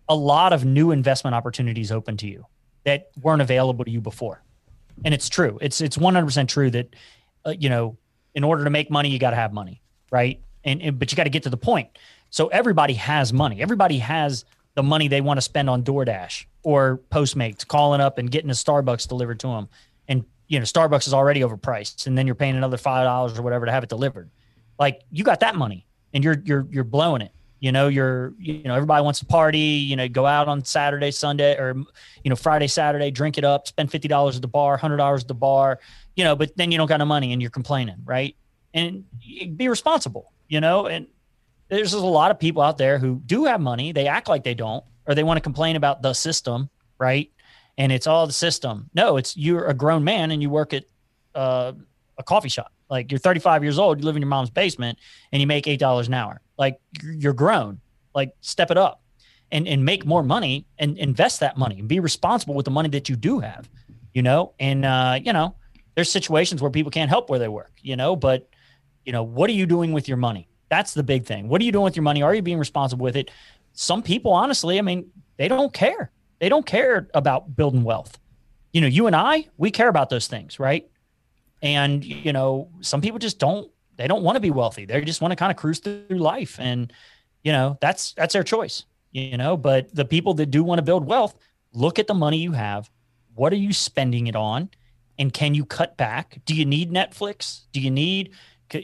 a 0.09 0.15
lot 0.15 0.53
of 0.53 0.65
new 0.65 0.91
investment 0.91 1.35
opportunities 1.35 1.91
open 1.91 2.17
to 2.17 2.27
you 2.27 2.45
that 2.83 3.09
weren't 3.21 3.41
available 3.41 3.85
to 3.85 3.91
you 3.91 4.01
before, 4.01 4.43
and 5.03 5.13
it's 5.13 5.29
true. 5.29 5.59
It's 5.61 5.81
it's 5.81 5.97
100 5.97 6.25
percent 6.25 6.49
true 6.49 6.71
that 6.71 6.95
uh, 7.45 7.53
you 7.59 7.69
know, 7.69 7.97
in 8.33 8.43
order 8.43 8.63
to 8.63 8.69
make 8.71 8.89
money, 8.89 9.09
you 9.09 9.19
got 9.19 9.31
to 9.31 9.35
have 9.35 9.53
money, 9.53 9.81
right? 10.11 10.41
And, 10.65 10.81
and 10.81 10.99
but 10.99 11.11
you 11.11 11.15
got 11.15 11.23
to 11.23 11.29
get 11.29 11.43
to 11.43 11.49
the 11.49 11.57
point. 11.57 11.89
So 12.29 12.47
everybody 12.47 12.95
has 12.95 13.31
money. 13.31 13.61
Everybody 13.61 13.99
has 13.99 14.43
the 14.73 14.83
money 14.83 15.07
they 15.07 15.21
want 15.21 15.37
to 15.37 15.41
spend 15.41 15.69
on 15.69 15.83
DoorDash 15.83 16.45
or 16.63 16.99
Postmates, 17.11 17.65
calling 17.65 18.01
up 18.01 18.17
and 18.17 18.29
getting 18.29 18.49
a 18.49 18.53
Starbucks 18.53 19.07
delivered 19.07 19.39
to 19.41 19.47
them. 19.47 19.69
And 20.07 20.25
you 20.47 20.59
know, 20.59 20.65
Starbucks 20.65 21.07
is 21.07 21.13
already 21.13 21.41
overpriced, 21.41 22.07
and 22.07 22.17
then 22.17 22.25
you're 22.25 22.35
paying 22.35 22.55
another 22.55 22.77
five 22.77 23.05
dollars 23.05 23.37
or 23.37 23.41
whatever 23.41 23.65
to 23.65 23.71
have 23.71 23.83
it 23.83 23.89
delivered. 23.89 24.29
Like 24.77 25.01
you 25.11 25.23
got 25.23 25.39
that 25.39 25.55
money, 25.55 25.85
and 26.13 26.23
you're 26.23 26.41
you're 26.43 26.67
you're 26.69 26.83
blowing 26.83 27.21
it. 27.21 27.31
You 27.59 27.71
know, 27.71 27.87
you're 27.87 28.33
you 28.37 28.63
know 28.63 28.75
everybody 28.75 29.03
wants 29.03 29.19
to 29.19 29.25
party. 29.25 29.59
You 29.59 29.95
know, 29.95 30.07
go 30.07 30.25
out 30.25 30.47
on 30.47 30.63
Saturday, 30.65 31.11
Sunday, 31.11 31.57
or 31.57 31.75
you 32.23 32.29
know 32.29 32.35
Friday, 32.35 32.67
Saturday, 32.67 33.11
drink 33.11 33.37
it 33.37 33.43
up, 33.43 33.67
spend 33.67 33.91
fifty 33.91 34.07
dollars 34.07 34.35
at 34.35 34.41
the 34.41 34.47
bar, 34.47 34.77
hundred 34.77 34.97
dollars 34.97 35.23
at 35.23 35.27
the 35.27 35.33
bar. 35.33 35.79
You 36.15 36.23
know, 36.23 36.35
but 36.35 36.55
then 36.57 36.71
you 36.71 36.77
don't 36.77 36.87
got 36.87 36.97
no 36.97 37.05
money, 37.05 37.33
and 37.33 37.41
you're 37.41 37.51
complaining, 37.51 37.97
right? 38.05 38.35
And 38.75 39.05
be 39.57 39.67
responsible 39.67 40.31
you 40.47 40.61
know, 40.61 40.87
and 40.87 41.07
there's 41.69 41.93
a 41.93 42.05
lot 42.05 42.31
of 42.31 42.39
people 42.39 42.61
out 42.61 42.77
there 42.77 42.99
who 42.99 43.21
do 43.25 43.45
have 43.45 43.59
money. 43.59 43.91
They 43.91 44.07
act 44.07 44.27
like 44.27 44.43
they 44.43 44.53
don't, 44.53 44.83
or 45.07 45.15
they 45.15 45.23
want 45.23 45.37
to 45.37 45.41
complain 45.41 45.75
about 45.75 46.01
the 46.01 46.13
system, 46.13 46.69
right? 46.99 47.31
And 47.77 47.91
it's 47.91 48.07
all 48.07 48.27
the 48.27 48.33
system. 48.33 48.89
No, 48.93 49.17
it's 49.17 49.35
you're 49.35 49.65
a 49.65 49.73
grown 49.73 50.03
man 50.03 50.31
and 50.31 50.41
you 50.41 50.49
work 50.49 50.73
at 50.73 50.85
uh, 51.33 51.73
a 52.17 52.23
coffee 52.23 52.49
shop. 52.49 52.71
Like 52.89 53.11
you're 53.11 53.19
35 53.19 53.63
years 53.63 53.79
old, 53.79 53.99
you 53.99 54.05
live 54.05 54.15
in 54.15 54.21
your 54.21 54.29
mom's 54.29 54.51
basement, 54.51 54.99
and 55.31 55.41
you 55.41 55.47
make 55.47 55.67
eight 55.67 55.79
dollars 55.79 56.07
an 56.07 56.13
hour. 56.13 56.41
Like 56.57 56.79
you're 57.03 57.33
grown. 57.33 57.79
Like 58.13 58.33
step 58.41 58.71
it 58.71 58.77
up. 58.77 59.01
and 59.51 59.67
and 59.67 59.83
make 59.83 60.05
more 60.05 60.23
money 60.23 60.65
and 60.77 60.97
invest 60.97 61.39
that 61.39 61.57
money 61.57 61.79
and 61.79 61.87
be 61.87 61.99
responsible 61.99 62.53
with 62.53 62.65
the 62.65 62.71
money 62.71 62.89
that 62.89 63.09
you 63.09 63.15
do 63.15 63.39
have 63.39 63.69
you 64.13 64.21
know 64.23 64.53
and 64.59 64.85
uh 64.85 65.19
you 65.21 65.31
know 65.33 65.55
there's 65.93 66.09
situations 66.09 66.61
where 66.61 66.71
people 66.71 66.91
can't 66.91 67.09
help 67.09 67.29
where 67.29 67.37
they 67.39 67.47
work 67.47 67.71
you 67.81 67.95
know 67.95 68.15
but 68.15 68.47
you 69.05 69.11
know 69.11 69.23
what 69.23 69.49
are 69.49 69.53
you 69.53 69.65
doing 69.65 69.93
with 69.93 70.07
your 70.07 70.17
money? 70.17 70.47
That's 70.69 70.93
the 70.93 71.03
big 71.03 71.25
thing. 71.25 71.47
What 71.47 71.61
are 71.61 71.63
you 71.63 71.71
doing 71.71 71.83
with 71.83 71.95
your 71.95 72.03
money? 72.03 72.21
Are 72.21 72.33
you 72.33 72.41
being 72.41 72.59
responsible 72.59 73.03
with 73.03 73.15
it? 73.15 73.31
Some 73.73 74.01
people 74.01 74.31
honestly 74.31 74.79
i 74.79 74.81
mean 74.81 75.09
they 75.37 75.47
don't 75.47 75.73
care. 75.73 76.11
They 76.39 76.49
don't 76.49 76.65
care 76.65 77.09
about 77.13 77.55
building 77.55 77.83
wealth. 77.83 78.17
You 78.73 78.81
know 78.81 78.87
you 78.87 79.07
and 79.07 79.15
i 79.15 79.47
we 79.57 79.71
care 79.71 79.89
about 79.89 80.09
those 80.09 80.27
things 80.27 80.59
right? 80.59 80.89
And 81.61 82.03
you 82.03 82.33
know 82.33 82.69
some 82.81 83.01
people 83.01 83.19
just 83.19 83.39
don't 83.39 83.71
they 83.97 84.07
don't 84.07 84.23
want 84.23 84.35
to 84.35 84.41
be 84.41 84.51
wealthy. 84.51 84.85
They 84.85 84.99
just 85.01 85.21
want 85.21 85.31
to 85.31 85.37
kind 85.37 85.51
of 85.51 85.57
cruise 85.57 85.79
through 85.79 86.17
life. 86.17 86.59
And 86.59 86.91
you 87.43 87.51
know 87.51 87.77
that's 87.79 88.13
that's 88.13 88.33
their 88.33 88.43
choice 88.43 88.85
you 89.15 89.37
know? 89.37 89.55
But 89.57 89.93
the 89.95 90.05
people 90.05 90.33
that 90.35 90.47
do 90.47 90.63
want 90.63 90.79
to 90.79 90.83
build 90.83 91.05
wealth 91.05 91.35
look 91.73 91.97
at 91.97 92.07
the 92.07 92.13
money 92.13 92.37
you 92.37 92.51
have. 92.51 92.89
What 93.33 93.53
are 93.53 93.57
you 93.57 93.73
spending 93.73 94.27
it 94.27 94.35
on? 94.35 94.69
And 95.17 95.31
can 95.31 95.55
you 95.55 95.65
cut 95.65 95.95
back? 95.95 96.39
Do 96.45 96.53
you 96.53 96.65
need 96.65 96.91
netflix? 96.91 97.61
Do 97.71 97.79
you 97.79 97.89
need 97.89 98.31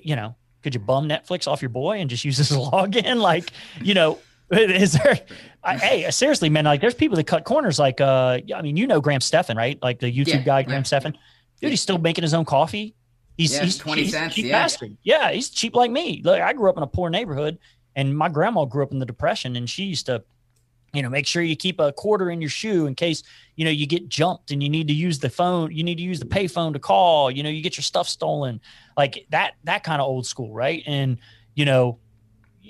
you 0.04 0.16
know 0.16 0.36
could 0.64 0.74
you 0.74 0.80
bum 0.80 1.08
netflix 1.08 1.48
off 1.48 1.62
your 1.62 1.70
boy 1.70 2.00
and 2.00 2.10
just 2.10 2.24
use 2.26 2.38
his 2.38 2.52
login 2.52 3.18
like 3.18 3.52
you 3.82 3.94
know 3.94 4.20
is 4.52 4.94
there 4.94 5.20
I, 5.64 5.78
hey 5.78 6.12
seriously 6.12 6.50
man 6.50 6.66
like 6.66 6.82
there's 6.82 6.94
people 6.94 7.16
that 7.16 7.26
cut 7.26 7.46
corners 7.46 7.80
like 7.80 8.02
uh 8.02 8.40
i 8.56 8.62
mean 8.62 8.78
you 8.78 8.88
know 8.88 9.00
graham 9.00 9.22
stephan 9.22 9.58
right 9.58 9.80
like 9.82 10.00
the 10.00 10.12
youtube 10.12 10.28
yeah, 10.28 10.42
guy 10.44 10.64
graham 10.64 10.80
yeah. 10.80 10.84
stephan 10.84 11.18
dude 11.62 11.70
he's 11.70 11.82
still 11.82 11.98
making 11.98 12.24
his 12.24 12.34
own 12.34 12.46
coffee 12.46 12.94
he's 13.38 13.54
yeah, 13.54 13.64
he's 13.64 13.78
20 13.78 14.02
he's 14.02 14.12
cents 14.12 14.36
cheap 14.36 14.46
yeah. 14.46 14.64
bastard. 14.64 14.98
yeah 15.04 15.32
he's 15.32 15.50
cheap 15.50 15.76
like 15.76 15.90
me 15.90 16.22
look 16.24 16.40
i 16.42 16.52
grew 16.54 16.70
up 16.70 16.78
in 16.78 16.84
a 16.84 16.88
poor 16.88 17.10
neighborhood 17.10 17.58
and 17.96 18.16
my 18.16 18.30
grandma 18.30 18.66
grew 18.66 18.84
up 18.84 18.92
in 18.92 19.00
the 19.00 19.06
depression 19.06 19.56
and 19.56 19.70
she 19.70 19.84
used 19.84 20.06
to 20.06 20.24
you 20.94 21.02
know 21.02 21.10
make 21.10 21.26
sure 21.26 21.42
you 21.42 21.56
keep 21.56 21.80
a 21.80 21.92
quarter 21.94 22.30
in 22.30 22.42
your 22.42 22.50
shoe 22.50 22.86
in 22.86 22.96
case 22.96 23.24
you 23.56 23.66
know 23.66 23.72
you 23.72 23.88
get 23.88 24.10
jumped 24.10 24.52
and 24.52 24.62
you 24.62 24.70
need 24.70 24.88
to 24.88 24.94
use 24.94 25.20
the 25.20 25.30
phone 25.30 25.72
you 25.72 25.84
need 25.84 25.96
to 25.96 26.04
use 26.04 26.20
the 26.20 26.26
pay 26.26 26.48
phone 26.48 26.74
to 26.74 26.80
call 26.80 27.32
you 27.32 27.44
know 27.44 27.50
you 27.50 27.62
get 27.62 27.78
your 27.78 27.84
stuff 27.84 28.08
stolen. 28.08 28.60
Like 28.98 29.26
that 29.30 29.54
that 29.64 29.84
kind 29.84 30.02
of 30.02 30.08
old 30.08 30.26
school 30.26 30.54
right? 30.54 30.84
And 30.86 31.18
you 31.56 31.66
know 31.66 32.00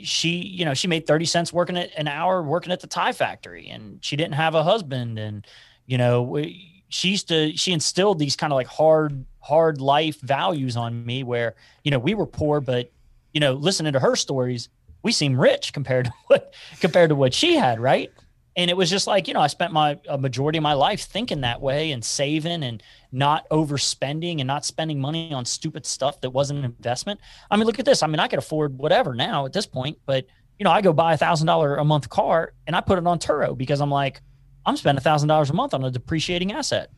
she 0.03 0.29
you 0.29 0.65
know 0.65 0.73
she 0.73 0.87
made 0.87 1.05
30 1.05 1.25
cents 1.25 1.53
working 1.53 1.77
at 1.77 1.91
an 1.97 2.07
hour 2.07 2.41
working 2.43 2.71
at 2.71 2.79
the 2.79 2.87
tie 2.87 3.11
factory 3.11 3.67
and 3.69 4.03
she 4.03 4.15
didn't 4.15 4.35
have 4.35 4.55
a 4.55 4.63
husband. 4.63 5.19
And 5.19 5.45
you 5.85 5.97
know 5.97 6.41
she 6.89 7.09
used 7.09 7.27
to 7.29 7.55
she 7.55 7.71
instilled 7.71 8.19
these 8.19 8.35
kind 8.35 8.53
of 8.53 8.55
like 8.55 8.67
hard 8.67 9.25
hard 9.39 9.81
life 9.81 10.19
values 10.21 10.77
on 10.77 11.05
me 11.05 11.23
where 11.23 11.55
you 11.83 11.91
know 11.91 11.99
we 11.99 12.13
were 12.13 12.27
poor 12.27 12.61
but 12.61 12.91
you 13.33 13.39
know 13.39 13.53
listening 13.53 13.93
to 13.93 13.99
her 13.99 14.15
stories 14.15 14.69
we 15.03 15.11
seem 15.11 15.39
rich 15.39 15.73
compared 15.73 16.05
to 16.05 16.13
what 16.27 16.53
compared 16.79 17.09
to 17.09 17.15
what 17.15 17.33
she 17.33 17.55
had, 17.55 17.79
right? 17.79 18.11
And 18.57 18.69
it 18.69 18.75
was 18.75 18.89
just 18.89 19.07
like, 19.07 19.29
you 19.29 19.33
know, 19.33 19.39
I 19.39 19.47
spent 19.47 19.71
my 19.71 19.97
a 20.09 20.17
majority 20.17 20.57
of 20.57 20.63
my 20.63 20.73
life 20.73 21.01
thinking 21.01 21.41
that 21.41 21.61
way 21.61 21.91
and 21.91 22.03
saving 22.03 22.63
and 22.63 22.83
not 23.11 23.47
overspending 23.49 24.39
and 24.39 24.47
not 24.47 24.65
spending 24.65 24.99
money 24.99 25.33
on 25.33 25.45
stupid 25.45 25.85
stuff 25.85 26.19
that 26.21 26.31
wasn't 26.31 26.59
an 26.59 26.65
investment. 26.65 27.21
I 27.49 27.55
mean, 27.55 27.65
look 27.65 27.79
at 27.79 27.85
this. 27.85 28.03
I 28.03 28.07
mean, 28.07 28.19
I 28.19 28.27
could 28.27 28.39
afford 28.39 28.77
whatever 28.77 29.15
now 29.15 29.45
at 29.45 29.53
this 29.53 29.65
point, 29.65 29.97
but 30.05 30.25
you 30.59 30.65
know, 30.65 30.71
I 30.71 30.81
go 30.81 30.93
buy 30.93 31.13
a 31.13 31.17
thousand 31.17 31.47
dollar 31.47 31.77
a 31.77 31.85
month 31.85 32.09
car 32.09 32.53
and 32.67 32.75
I 32.75 32.81
put 32.81 32.99
it 32.99 33.07
on 33.07 33.19
Turo 33.19 33.57
because 33.57 33.81
I'm 33.81 33.89
like, 33.89 34.21
I'm 34.65 34.77
spending 34.77 34.99
a 34.99 35.01
thousand 35.03 35.29
dollars 35.29 35.49
a 35.49 35.53
month 35.53 35.73
on 35.73 35.83
a 35.83 35.89
depreciating 35.89 36.51
asset. 36.51 36.91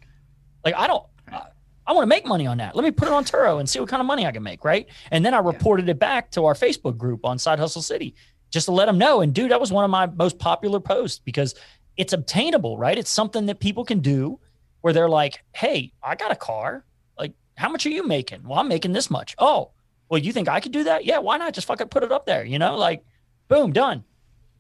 Like 0.66 0.76
I 0.76 0.88
don't, 0.88 1.06
I 1.86 1.94
want 1.94 2.04
to 2.04 2.08
make 2.08 2.26
money 2.26 2.48
on 2.48 2.58
that. 2.58 2.76
Let 2.76 2.84
me 2.84 2.92
put 2.92 3.08
it 3.08 3.14
on 3.14 3.26
Turo 3.26 3.60
and 3.60 3.70
see 3.70 3.80
what 3.80 3.90
kind 3.90 4.00
of 4.00 4.06
money 4.06 4.26
I 4.26 4.32
can 4.32 4.44
make, 4.44 4.64
right? 4.64 4.88
And 5.12 5.26
then 5.26 5.34
I 5.34 5.40
reported 5.40 5.88
yeah. 5.88 5.92
it 5.92 6.00
back 6.00 6.32
to 6.32 6.46
our 6.46 6.54
Facebook 6.54 6.98
group 6.98 7.26
on 7.26 7.38
Side 7.38 7.60
Hustle 7.60 7.82
City 7.82 8.16
just 8.52 8.66
to 8.66 8.72
let 8.72 8.86
them 8.86 8.98
know. 8.98 9.22
And 9.22 9.34
dude, 9.34 9.52
that 9.52 9.60
was 9.60 9.72
one 9.72 9.84
of 9.84 9.92
my 9.92 10.06
most 10.06 10.40
popular 10.40 10.80
posts 10.80 11.20
because 11.20 11.56
it's 11.98 12.14
obtainable, 12.14 12.78
right? 12.78 12.98
It's 12.98 13.10
something 13.10 13.48
that 13.48 13.60
people 13.60 13.84
can 13.84 14.00
do 14.00 14.40
where 14.82 14.94
they're 14.94 15.10
like, 15.10 15.44
"Hey, 15.54 15.92
I 16.02 16.16
got 16.16 16.32
a 16.32 16.36
car. 16.36 16.86
Like, 17.18 17.34
how 17.58 17.70
much 17.70 17.86
are 17.86 17.90
you 17.90 18.06
making? 18.06 18.44
Well, 18.44 18.60
I'm 18.60 18.68
making 18.68 18.94
this 18.94 19.10
much. 19.10 19.36
Oh, 19.38 19.72
well, 20.10 20.20
you 20.20 20.32
think 20.32 20.48
I 20.48 20.60
could 20.60 20.72
do 20.72 20.84
that? 20.86 21.06
Yeah, 21.06 21.20
why 21.20 21.38
not? 21.38 21.54
Just 21.54 21.68
fucking 21.68 21.88
put 21.88 22.04
it 22.04 22.12
up 22.12 22.26
there, 22.26 22.46
you 22.46 22.60
know? 22.60 22.78
Like, 22.78 23.04
boom, 23.48 23.74
done. 23.74 24.04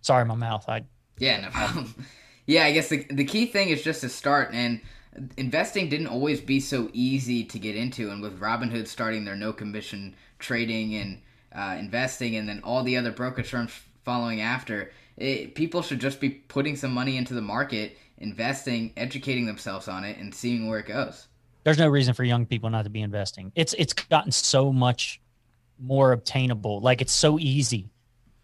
Sorry, 0.02 0.26
my 0.26 0.36
mouth. 0.36 0.66
I 0.68 0.84
yeah, 1.20 1.42
no 1.42 1.50
problem. 1.50 1.94
yeah, 2.48 2.66
I 2.66 2.72
guess 2.72 2.90
the 2.90 3.06
the 3.10 3.26
key 3.26 3.46
thing 3.46 3.70
is 3.70 3.84
just 3.84 4.02
to 4.02 4.10
start 4.10 4.50
and 4.54 4.82
investing 5.38 5.90
didn't 5.90 6.08
always 6.08 6.42
be 6.42 6.60
so 6.60 6.90
easy 6.94 7.44
to 7.44 7.60
get 7.60 7.76
into, 7.76 8.10
and 8.10 8.22
with 8.22 8.40
Robinhood 8.40 8.88
starting 8.88 9.26
their 9.26 9.36
no 9.36 9.54
commission 9.54 10.16
trading 10.40 10.96
and 10.96 11.22
uh, 11.54 11.78
investing, 11.80 12.36
and 12.36 12.48
then 12.48 12.62
all 12.64 12.84
the 12.84 12.98
other 12.98 13.12
brokerage 13.12 13.50
firms 13.50 13.72
following 14.04 14.42
after, 14.42 14.92
it, 15.18 15.56
people 15.56 15.82
should 15.82 16.00
just 16.00 16.20
be 16.20 16.30
putting 16.30 16.76
some 16.76 16.92
money 16.92 17.18
into 17.18 17.34
the 17.34 17.42
market, 17.42 17.98
investing, 18.18 18.92
educating 18.98 19.46
themselves 19.46 19.88
on 19.88 20.04
it, 20.04 20.18
and 20.18 20.34
seeing 20.34 20.68
where 20.68 20.80
it 20.80 20.88
goes. 20.88 21.28
There's 21.64 21.78
no 21.78 21.88
reason 21.88 22.14
for 22.14 22.24
young 22.24 22.46
people 22.46 22.70
not 22.70 22.84
to 22.84 22.90
be 22.90 23.02
investing. 23.02 23.52
It's 23.56 23.74
it's 23.78 23.94
gotten 23.94 24.32
so 24.32 24.74
much 24.74 25.22
more 25.80 26.12
obtainable. 26.12 26.82
Like 26.82 27.02
it's 27.02 27.14
so 27.14 27.40
easy. 27.40 27.90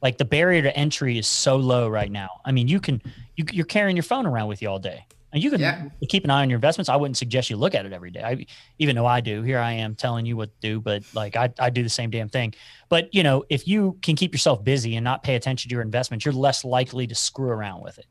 Like 0.01 0.17
the 0.17 0.25
barrier 0.25 0.61
to 0.61 0.75
entry 0.77 1.17
is 1.17 1.27
so 1.27 1.57
low 1.57 1.89
right 1.89 2.11
now. 2.11 2.39
I 2.45 2.53
mean, 2.53 2.69
you 2.69 2.79
can 2.79 3.01
you, 3.35 3.45
you're 3.51 3.65
carrying 3.65 3.97
your 3.97 4.03
phone 4.03 4.25
around 4.25 4.47
with 4.47 4.61
you 4.61 4.69
all 4.69 4.79
day. 4.79 5.05
And 5.31 5.43
you 5.43 5.51
can 5.51 5.61
yeah. 5.61 5.89
keep 6.07 6.23
an 6.23 6.31
eye 6.31 6.41
on 6.41 6.49
your 6.49 6.57
investments. 6.57 6.89
I 6.89 6.95
wouldn't 6.95 7.17
suggest 7.17 7.49
you 7.49 7.57
look 7.57 7.75
at 7.75 7.85
it 7.85 7.93
every 7.93 8.09
day. 8.09 8.23
I, 8.23 8.45
even 8.79 8.95
though 8.95 9.05
I 9.05 9.21
do, 9.21 9.43
here 9.43 9.59
I 9.59 9.73
am 9.73 9.93
telling 9.93 10.25
you 10.25 10.35
what 10.35 10.49
to 10.49 10.67
do, 10.67 10.81
but 10.81 11.03
like 11.13 11.35
I, 11.35 11.53
I 11.59 11.69
do 11.69 11.83
the 11.83 11.89
same 11.89 12.09
damn 12.09 12.29
thing. 12.29 12.55
But 12.89 13.13
you 13.13 13.21
know, 13.21 13.43
if 13.49 13.67
you 13.67 13.97
can 14.01 14.15
keep 14.15 14.33
yourself 14.33 14.63
busy 14.63 14.95
and 14.95 15.03
not 15.03 15.21
pay 15.21 15.35
attention 15.35 15.69
to 15.69 15.73
your 15.73 15.83
investments, 15.83 16.25
you're 16.25 16.33
less 16.33 16.65
likely 16.65 17.05
to 17.07 17.15
screw 17.15 17.49
around 17.49 17.83
with 17.83 17.99
it 17.99 18.07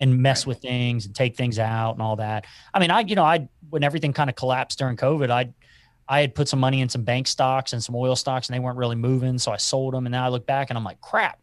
and 0.00 0.18
mess 0.18 0.46
with 0.46 0.58
things 0.58 1.06
and 1.06 1.14
take 1.14 1.36
things 1.36 1.58
out 1.58 1.92
and 1.92 2.02
all 2.02 2.16
that. 2.16 2.46
I 2.72 2.80
mean, 2.80 2.90
I, 2.90 3.00
you 3.00 3.14
know, 3.14 3.24
I, 3.24 3.48
when 3.70 3.84
everything 3.84 4.12
kind 4.12 4.30
of 4.30 4.36
collapsed 4.36 4.78
during 4.78 4.96
COVID, 4.96 5.30
I, 5.30 5.52
I 6.08 6.20
had 6.20 6.34
put 6.34 6.48
some 6.48 6.60
money 6.60 6.80
in 6.80 6.88
some 6.88 7.02
bank 7.02 7.26
stocks 7.26 7.72
and 7.72 7.82
some 7.82 7.94
oil 7.94 8.16
stocks 8.16 8.48
and 8.48 8.54
they 8.54 8.60
weren't 8.60 8.78
really 8.78 8.96
moving. 8.96 9.38
So 9.38 9.52
I 9.52 9.56
sold 9.56 9.94
them. 9.94 10.06
And 10.06 10.12
now 10.12 10.24
I 10.24 10.28
look 10.28 10.46
back 10.46 10.70
and 10.70 10.78
I'm 10.78 10.84
like, 10.84 11.00
crap. 11.00 11.38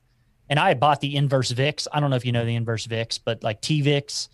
And 0.49 0.59
I 0.59 0.67
had 0.67 0.79
bought 0.79 0.99
the 0.99 1.15
inverse 1.15 1.51
VIX. 1.51 1.87
I 1.93 1.99
don't 1.99 2.09
know 2.09 2.17
if 2.17 2.25
you 2.25 2.31
know 2.31 2.45
the 2.45 2.55
inverse 2.55 2.85
VIX, 2.85 3.17
but 3.19 3.41
like 3.43 3.61
T 3.61 3.81
TVIX, 3.81 4.27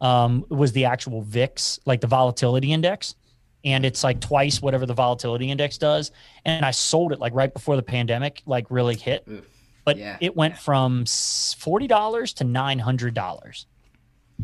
um, 0.00 0.44
was 0.48 0.72
the 0.72 0.84
actual 0.84 1.22
VIX, 1.22 1.80
like 1.84 2.00
the 2.00 2.06
volatility 2.06 2.72
index. 2.72 3.14
And 3.64 3.84
it's 3.84 4.04
like 4.04 4.20
twice 4.20 4.62
whatever 4.62 4.86
the 4.86 4.94
volatility 4.94 5.50
index 5.50 5.78
does. 5.78 6.12
And 6.44 6.64
I 6.64 6.70
sold 6.70 7.12
it 7.12 7.18
like 7.18 7.34
right 7.34 7.52
before 7.52 7.76
the 7.76 7.82
pandemic, 7.82 8.42
like 8.46 8.70
really 8.70 8.94
hit. 8.94 9.28
But 9.84 9.96
yeah. 9.96 10.16
it 10.20 10.36
went 10.36 10.56
from 10.56 11.04
$40 11.04 12.34
to 12.34 12.44
$900 12.44 13.66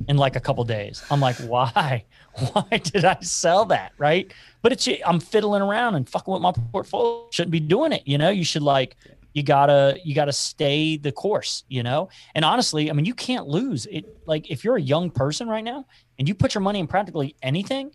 in 0.09 0.17
like 0.17 0.37
a 0.37 0.41
couple 0.41 0.65
days. 0.65 1.05
I'm 1.11 1.21
like, 1.21 1.37
why? 1.47 2.05
Why 2.53 2.79
did 2.79 3.05
I 3.05 3.19
sell 3.21 3.67
that? 3.67 3.93
Right. 3.99 4.33
But 4.63 4.73
it's, 4.73 4.89
I'm 5.07 5.21
fiddling 5.21 5.63
around 5.63 5.95
and 5.95 6.09
fucking 6.09 6.33
with 6.33 6.43
my 6.43 6.53
portfolio. 6.73 7.29
Shouldn't 7.31 7.53
be 7.53 7.61
doing 7.61 7.93
it. 7.93 8.03
You 8.05 8.19
know, 8.19 8.31
you 8.31 8.45
should 8.45 8.63
like, 8.63 8.97
you 9.35 9.43
gotta 9.43 9.99
you 10.03 10.15
gotta 10.15 10.33
stay 10.33 10.97
the 10.97 11.13
course 11.13 11.65
you 11.69 11.83
know? 11.83 12.09
And 12.35 12.45
honestly 12.45 12.91
i 12.91 12.95
mean 12.95 13.05
you 13.05 13.15
can't 13.15 13.47
lose 13.47 13.87
it. 13.87 14.05
Like 14.27 14.51
if 14.51 14.65
you're 14.65 14.77
a 14.77 14.83
young 14.83 15.11
person 15.11 15.49
right 15.49 15.65
now 15.65 15.85
and 16.19 16.27
you 16.27 16.35
put 16.35 16.55
your 16.55 16.63
money 16.63 16.81
in 16.81 16.87
practically 16.87 17.37
anything 17.43 17.93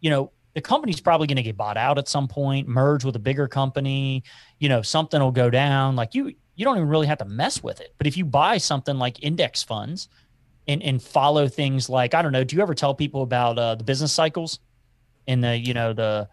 you 0.00 0.10
know 0.10 0.30
the 0.54 0.60
company's 0.60 1.00
probably 1.00 1.26
going 1.26 1.36
to 1.36 1.42
get 1.42 1.56
bought 1.56 1.78
out 1.78 1.96
at 1.96 2.08
some 2.08 2.28
point 2.28 2.68
merge 2.68 3.04
with 3.04 3.16
a 3.16 3.20
bigger 3.20 3.48
company 3.48 4.22
you 4.58 4.68
know 4.68 4.82
something 4.82 5.20
will 5.20 5.32
go 5.32 5.48
down. 5.48 5.96
Like 5.96 6.14
you 6.14 6.34
you 6.54 6.64
don't 6.66 6.76
even 6.76 6.88
really 6.88 7.06
have 7.06 7.18
to 7.18 7.24
mess 7.24 7.62
with 7.62 7.80
it. 7.80 7.94
But 7.96 8.06
if 8.06 8.18
you 8.18 8.26
buy 8.26 8.58
something 8.58 8.98
like 8.98 9.22
index 9.22 9.62
funds 9.62 10.08
and 10.68 10.82
and 10.82 11.02
follow 11.02 11.48
things 11.48 11.88
like 11.88 12.14
i 12.14 12.22
don't 12.22 12.32
know 12.32 12.44
do 12.44 12.56
you 12.56 12.62
ever 12.62 12.74
tell 12.74 12.94
people 12.94 13.22
about 13.22 13.58
uh, 13.58 13.74
the 13.74 13.84
business 13.84 14.12
cycles 14.12 14.60
and 15.26 15.42
the 15.42 15.56
you 15.56 15.74
know 15.74 15.92
the 15.92 16.28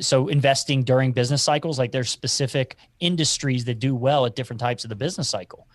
so 0.00 0.28
investing 0.28 0.82
during 0.82 1.12
business 1.12 1.42
cycles 1.42 1.78
like 1.78 1.92
there's 1.92 2.10
specific 2.10 2.76
industries 3.00 3.64
that 3.64 3.78
do 3.78 3.94
well 3.94 4.26
at 4.26 4.36
different 4.36 4.60
types 4.60 4.84
of 4.84 4.88
the 4.88 4.96
business 4.96 5.28
cycle. 5.28 5.66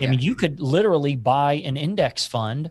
Yeah. 0.00 0.08
i 0.08 0.10
mean 0.10 0.20
you 0.20 0.34
could 0.34 0.60
literally 0.60 1.16
buy 1.16 1.54
an 1.54 1.76
index 1.76 2.26
fund 2.26 2.70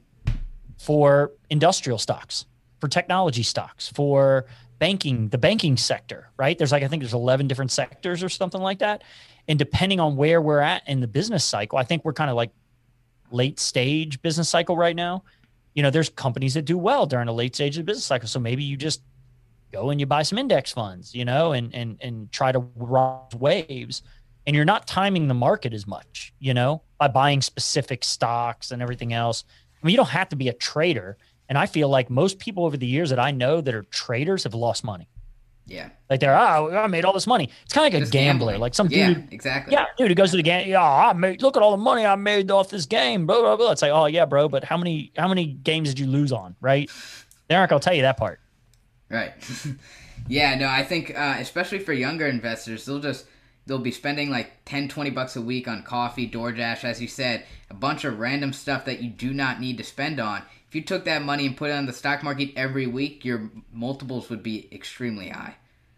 for 0.79 1.33
industrial 1.49 1.97
stocks 1.97 2.45
for 2.79 2.87
technology 2.87 3.43
stocks 3.43 3.89
for 3.89 4.45
banking 4.79 5.29
the 5.29 5.37
banking 5.37 5.75
sector 5.77 6.29
right? 6.37 6.57
There's 6.57 6.71
like 6.71 6.83
i 6.83 6.87
think 6.87 7.01
there's 7.01 7.13
11 7.13 7.47
different 7.47 7.71
sectors 7.71 8.23
or 8.23 8.29
something 8.29 8.61
like 8.61 8.79
that. 8.79 9.03
And 9.49 9.57
depending 9.57 9.99
on 9.99 10.17
where 10.17 10.41
we're 10.41 10.59
at 10.59 10.87
in 10.87 10.99
the 10.99 11.07
business 11.07 11.43
cycle 11.43 11.77
i 11.77 11.83
think 11.83 12.05
we're 12.05 12.13
kind 12.13 12.29
of 12.29 12.35
like 12.35 12.51
late 13.31 13.59
stage 13.59 14.21
business 14.21 14.49
cycle 14.49 14.77
right 14.77 14.95
now. 14.95 15.23
You 15.73 15.83
know 15.83 15.89
there's 15.89 16.09
companies 16.09 16.55
that 16.55 16.63
do 16.63 16.77
well 16.77 17.05
during 17.05 17.27
a 17.27 17.33
late 17.33 17.55
stage 17.55 17.77
of 17.77 17.85
the 17.85 17.91
business 17.91 18.05
cycle. 18.05 18.27
So 18.27 18.39
maybe 18.39 18.63
you 18.63 18.77
just 18.77 19.01
go 19.71 19.89
and 19.89 19.99
you 19.99 20.05
buy 20.05 20.23
some 20.23 20.37
index 20.37 20.71
funds, 20.71 21.13
you 21.15 21.25
know, 21.25 21.51
and 21.53 21.73
and 21.73 21.97
and 22.01 22.31
try 22.31 22.51
to 22.51 22.59
ride 22.75 23.33
waves. 23.37 24.01
And 24.45 24.55
you're 24.55 24.63
not 24.65 24.87
timing 24.87 25.27
the 25.27 25.33
market 25.33 25.73
as 25.73 25.85
much, 25.85 26.33
you 26.39 26.53
know, 26.53 26.81
by 26.97 27.09
buying 27.09 27.41
specific 27.41 28.03
stocks 28.05 28.71
and 28.71 28.81
everything 28.81 29.11
else. 29.11 29.43
I 29.81 29.85
mean, 29.85 29.91
you 29.91 29.97
don't 29.97 30.07
have 30.09 30.29
to 30.29 30.37
be 30.37 30.47
a 30.47 30.53
trader. 30.53 31.17
And 31.49 31.57
I 31.57 31.65
feel 31.65 31.89
like 31.89 32.09
most 32.09 32.39
people 32.39 32.65
over 32.65 32.77
the 32.77 32.85
years 32.87 33.09
that 33.09 33.19
I 33.19 33.31
know 33.31 33.59
that 33.61 33.73
are 33.75 33.83
traders 33.83 34.43
have 34.45 34.53
lost 34.53 34.83
money. 34.85 35.09
Yeah. 35.65 35.89
Like 36.09 36.21
they're, 36.21 36.33
oh, 36.33 36.77
I 36.77 36.87
made 36.87 37.03
all 37.03 37.11
this 37.11 37.27
money. 37.27 37.49
It's 37.65 37.73
kind 37.73 37.87
of 37.87 37.93
like 37.93 38.01
Just 38.01 38.11
a 38.11 38.17
gambler. 38.17 38.53
gambling. 38.53 38.61
Like 38.61 38.73
some 38.73 38.87
Yeah, 38.89 39.13
dude. 39.15 39.33
exactly. 39.33 39.73
Yeah, 39.73 39.85
dude, 39.97 40.07
who 40.09 40.15
goes 40.15 40.31
to 40.31 40.37
the 40.37 40.43
game. 40.43 40.69
Yeah, 40.69 40.81
I 40.81 41.11
made. 41.11 41.41
Look 41.41 41.57
at 41.57 41.63
all 41.63 41.71
the 41.71 41.77
money 41.83 42.05
I 42.05 42.15
made 42.15 42.49
off 42.49 42.69
this 42.69 42.85
game. 42.85 43.25
Blah 43.27 43.41
blah 43.41 43.57
blah. 43.57 43.71
It's 43.71 43.81
like, 43.81 43.91
oh 43.91 44.05
yeah, 44.05 44.23
bro. 44.23 44.47
But 44.47 44.63
how 44.63 44.77
many 44.77 45.11
how 45.17 45.27
many 45.27 45.45
games 45.45 45.89
did 45.89 45.99
you 45.99 46.07
lose 46.07 46.31
on? 46.31 46.55
Right? 46.61 46.89
They 47.49 47.55
aren't 47.55 47.69
gonna 47.69 47.81
tell 47.81 47.93
you 47.93 48.03
that 48.03 48.15
part. 48.15 48.39
Right. 49.09 49.33
yeah, 50.27 50.55
no, 50.55 50.67
I 50.67 50.83
think 50.83 51.17
uh, 51.17 51.37
especially 51.39 51.79
for 51.79 51.93
younger 51.93 52.27
investors, 52.27 52.85
they'll 52.85 52.99
just 52.99 53.25
they'll 53.65 53.79
be 53.79 53.91
spending 53.91 54.29
like 54.29 54.51
10 54.65 54.89
20 54.89 55.09
bucks 55.11 55.35
a 55.35 55.41
week 55.41 55.67
on 55.67 55.83
coffee, 55.83 56.29
DoorDash 56.29 56.83
as 56.83 57.01
you 57.01 57.07
said, 57.07 57.45
a 57.69 57.73
bunch 57.73 58.03
of 58.05 58.19
random 58.19 58.53
stuff 58.53 58.85
that 58.85 59.01
you 59.01 59.09
do 59.09 59.33
not 59.33 59.59
need 59.59 59.77
to 59.77 59.83
spend 59.83 60.19
on. 60.19 60.41
If 60.67 60.75
you 60.75 60.81
took 60.81 61.05
that 61.05 61.21
money 61.21 61.45
and 61.45 61.55
put 61.55 61.69
it 61.69 61.73
on 61.73 61.85
the 61.85 61.93
stock 61.93 62.23
market 62.23 62.51
every 62.57 62.87
week, 62.87 63.23
your 63.23 63.49
multiples 63.71 64.29
would 64.29 64.43
be 64.43 64.67
extremely 64.73 65.29
high. 65.29 65.55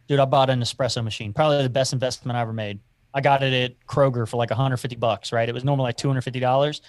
Dude, 0.08 0.19
I 0.19 0.26
bought 0.26 0.50
an 0.50 0.62
espresso 0.62 1.04
machine. 1.04 1.34
Probably 1.34 1.63
the 1.63 1.69
best 1.69 1.93
investment 1.93 2.38
I 2.38 2.41
ever 2.41 2.54
made. 2.54 2.80
I 3.13 3.22
got 3.22 3.41
it 3.41 3.54
at 3.54 3.88
Kroger 3.88 4.28
for 4.28 4.38
like 4.38 4.52
150 4.52 4.95
bucks, 4.98 5.32
right? 5.32 5.50
It 5.50 5.54
was 5.54 5.63
normally 5.63 5.88
like 5.88 5.98
250 5.98 6.39
dollars, 6.39 6.82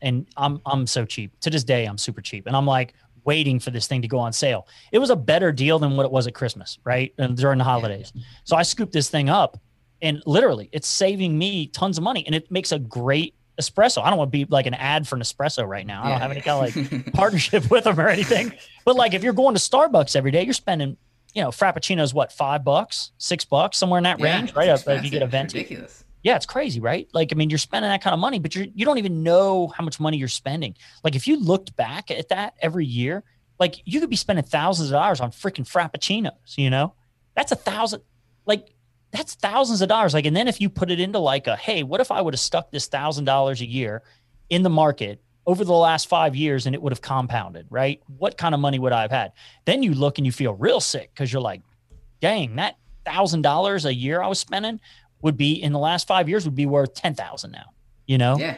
and 0.00 0.26
I'm 0.36 0.60
I'm 0.66 0.86
so 0.86 1.04
cheap. 1.04 1.38
To 1.40 1.50
this 1.50 1.64
day, 1.64 1.84
I'm 1.84 1.98
super 1.98 2.20
cheap, 2.20 2.46
and 2.46 2.56
I'm 2.56 2.66
like 2.66 2.94
waiting 3.28 3.58
for 3.60 3.70
this 3.70 3.86
thing 3.86 4.00
to 4.02 4.08
go 4.08 4.18
on 4.18 4.32
sale. 4.32 4.66
It 4.90 4.98
was 4.98 5.10
a 5.10 5.16
better 5.16 5.50
deal 5.52 5.78
than 5.78 5.96
what 5.96 6.06
it 6.06 6.12
was 6.12 6.26
at 6.26 6.34
Christmas, 6.34 6.78
right? 6.84 7.12
And 7.18 7.36
during 7.36 7.58
the 7.58 7.64
holidays. 7.64 8.12
So 8.44 8.56
I 8.56 8.62
scooped 8.62 8.92
this 8.92 9.10
thing 9.10 9.28
up, 9.28 9.60
and 10.00 10.22
literally, 10.26 10.68
it's 10.72 10.88
saving 10.88 11.36
me 11.36 11.66
tons 11.66 11.98
of 11.98 12.04
money, 12.04 12.24
and 12.26 12.34
it 12.34 12.50
makes 12.50 12.72
a 12.72 12.78
great 12.78 13.34
espresso. 13.60 14.02
I 14.02 14.08
don't 14.08 14.18
want 14.18 14.28
to 14.32 14.38
be 14.38 14.44
like 14.48 14.66
an 14.66 14.74
ad 14.74 15.06
for 15.08 15.18
Nespresso 15.18 15.66
right 15.66 15.86
now. 15.86 16.04
I 16.04 16.08
don't 16.10 16.20
have 16.20 16.30
any 16.30 16.40
kind 16.40 16.56
of 16.58 16.62
like 16.66 17.12
partnership 17.12 17.70
with 17.70 17.84
them 17.84 17.98
or 18.00 18.08
anything. 18.08 18.52
But 18.84 18.96
like, 18.96 19.14
if 19.14 19.22
you're 19.24 19.32
going 19.32 19.54
to 19.56 19.60
Starbucks 19.60 20.16
every 20.16 20.30
day, 20.30 20.44
you're 20.44 20.54
spending 20.54 20.96
you 21.34 21.42
know, 21.42 21.50
Frappuccino's 21.50 22.14
what, 22.14 22.32
five 22.32 22.64
bucks, 22.64 23.12
six 23.18 23.44
bucks, 23.44 23.76
somewhere 23.76 23.98
in 23.98 24.04
that 24.04 24.18
Yeah, 24.18 24.38
range, 24.38 24.54
right? 24.54 24.68
If 24.68 25.04
you 25.04 25.10
get 25.10 25.22
a 25.22 25.26
venti. 25.26 25.58
ridiculous. 25.58 26.04
Yeah, 26.22 26.36
it's 26.36 26.46
crazy, 26.46 26.80
right? 26.80 27.08
Like, 27.12 27.32
I 27.32 27.36
mean, 27.36 27.48
you're 27.48 27.58
spending 27.58 27.90
that 27.90 28.02
kind 28.02 28.12
of 28.12 28.20
money, 28.20 28.38
but 28.38 28.54
you're 28.54 28.66
you 28.74 28.84
don't 28.84 28.98
even 28.98 29.22
know 29.22 29.68
how 29.68 29.84
much 29.84 30.00
money 30.00 30.16
you're 30.16 30.28
spending. 30.28 30.74
Like, 31.04 31.14
if 31.14 31.28
you 31.28 31.38
looked 31.38 31.76
back 31.76 32.10
at 32.10 32.28
that 32.30 32.54
every 32.60 32.86
year, 32.86 33.22
like 33.58 33.76
you 33.84 34.00
could 34.00 34.10
be 34.10 34.16
spending 34.16 34.44
thousands 34.44 34.90
of 34.90 34.94
dollars 34.94 35.20
on 35.20 35.30
freaking 35.30 35.68
frappuccinos, 35.68 36.56
you 36.56 36.70
know? 36.70 36.94
That's 37.34 37.52
a 37.52 37.56
thousand 37.56 38.02
like 38.46 38.74
that's 39.10 39.34
thousands 39.34 39.80
of 39.80 39.88
dollars. 39.88 40.12
Like, 40.12 40.26
and 40.26 40.36
then 40.36 40.48
if 40.48 40.60
you 40.60 40.68
put 40.68 40.90
it 40.90 41.00
into 41.00 41.18
like 41.18 41.46
a 41.46 41.56
hey, 41.56 41.82
what 41.82 42.00
if 42.00 42.10
I 42.10 42.20
would 42.20 42.34
have 42.34 42.40
stuck 42.40 42.70
this 42.70 42.86
thousand 42.86 43.24
dollars 43.24 43.60
a 43.60 43.66
year 43.66 44.02
in 44.50 44.62
the 44.62 44.70
market 44.70 45.20
over 45.46 45.64
the 45.64 45.72
last 45.72 46.08
five 46.08 46.36
years 46.36 46.66
and 46.66 46.74
it 46.74 46.82
would 46.82 46.92
have 46.92 47.00
compounded, 47.00 47.66
right? 47.70 48.02
What 48.18 48.36
kind 48.36 48.54
of 48.54 48.60
money 48.60 48.78
would 48.78 48.92
I 48.92 49.02
have 49.02 49.10
had? 49.10 49.32
Then 49.64 49.82
you 49.82 49.94
look 49.94 50.18
and 50.18 50.26
you 50.26 50.32
feel 50.32 50.54
real 50.54 50.80
sick 50.80 51.10
because 51.14 51.32
you're 51.32 51.42
like, 51.42 51.62
dang, 52.20 52.56
that 52.56 52.76
thousand 53.04 53.42
dollars 53.42 53.86
a 53.86 53.94
year 53.94 54.20
I 54.22 54.26
was 54.26 54.38
spending 54.38 54.80
would 55.22 55.36
be 55.36 55.52
in 55.54 55.72
the 55.72 55.78
last 55.78 56.06
five 56.06 56.28
years 56.28 56.44
would 56.44 56.54
be 56.54 56.66
worth 56.66 56.94
ten 56.94 57.14
thousand 57.14 57.52
now. 57.52 57.72
You 58.06 58.18
know, 58.18 58.38
Yeah. 58.38 58.56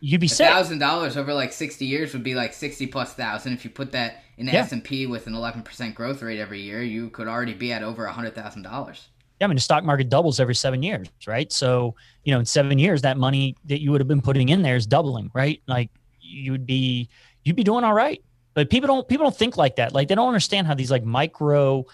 you'd 0.00 0.20
be 0.20 0.28
thousand 0.28 0.78
dollars 0.78 1.16
over 1.16 1.32
like 1.34 1.52
sixty 1.52 1.86
years 1.86 2.12
would 2.12 2.22
be 2.24 2.34
like 2.34 2.52
sixty 2.52 2.86
plus 2.86 3.14
thousand. 3.14 3.52
If 3.54 3.64
you 3.64 3.70
put 3.70 3.92
that 3.92 4.22
in 4.38 4.46
the 4.46 4.52
Yeah. 4.52 4.60
S 4.60 4.72
and 4.72 4.82
P 4.82 5.06
with 5.06 5.26
an 5.26 5.34
eleven 5.34 5.62
percent 5.62 5.94
growth 5.94 6.22
rate 6.22 6.38
every 6.38 6.60
year, 6.60 6.82
you 6.82 7.10
could 7.10 7.28
already 7.28 7.54
be 7.54 7.72
at 7.72 7.82
over 7.82 8.04
a 8.06 8.12
hundred 8.12 8.34
thousand 8.34 8.62
dollars. 8.62 9.08
Yeah, 9.40 9.46
I 9.46 9.48
mean, 9.48 9.56
the 9.56 9.60
stock 9.62 9.82
market 9.82 10.08
doubles 10.08 10.38
every 10.38 10.54
seven 10.54 10.84
years, 10.84 11.08
right? 11.26 11.50
So, 11.50 11.96
you 12.22 12.32
know, 12.32 12.38
in 12.38 12.46
seven 12.46 12.78
years, 12.78 13.02
that 13.02 13.16
money 13.16 13.56
that 13.64 13.80
you 13.80 13.90
would 13.90 14.00
have 14.00 14.06
been 14.06 14.20
putting 14.20 14.50
in 14.50 14.62
there 14.62 14.76
is 14.76 14.86
doubling, 14.86 15.32
right? 15.34 15.60
Like 15.66 15.90
you 16.20 16.52
would 16.52 16.64
be, 16.64 17.08
you'd 17.42 17.56
be 17.56 17.64
doing 17.64 17.82
all 17.82 17.94
right. 17.94 18.22
But 18.54 18.70
people 18.70 18.86
don't, 18.86 19.08
people 19.08 19.24
don't 19.24 19.36
think 19.36 19.56
like 19.56 19.76
that. 19.76 19.94
Like 19.94 20.06
they 20.06 20.14
don't 20.14 20.28
understand 20.28 20.68
how 20.68 20.74
these 20.74 20.92
like 20.92 21.04
micro 21.04 21.84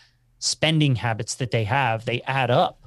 spending 0.40 0.94
habits 0.94 1.36
that 1.36 1.50
they 1.50 1.64
have, 1.64 2.04
they 2.04 2.20
add 2.22 2.50
up, 2.50 2.77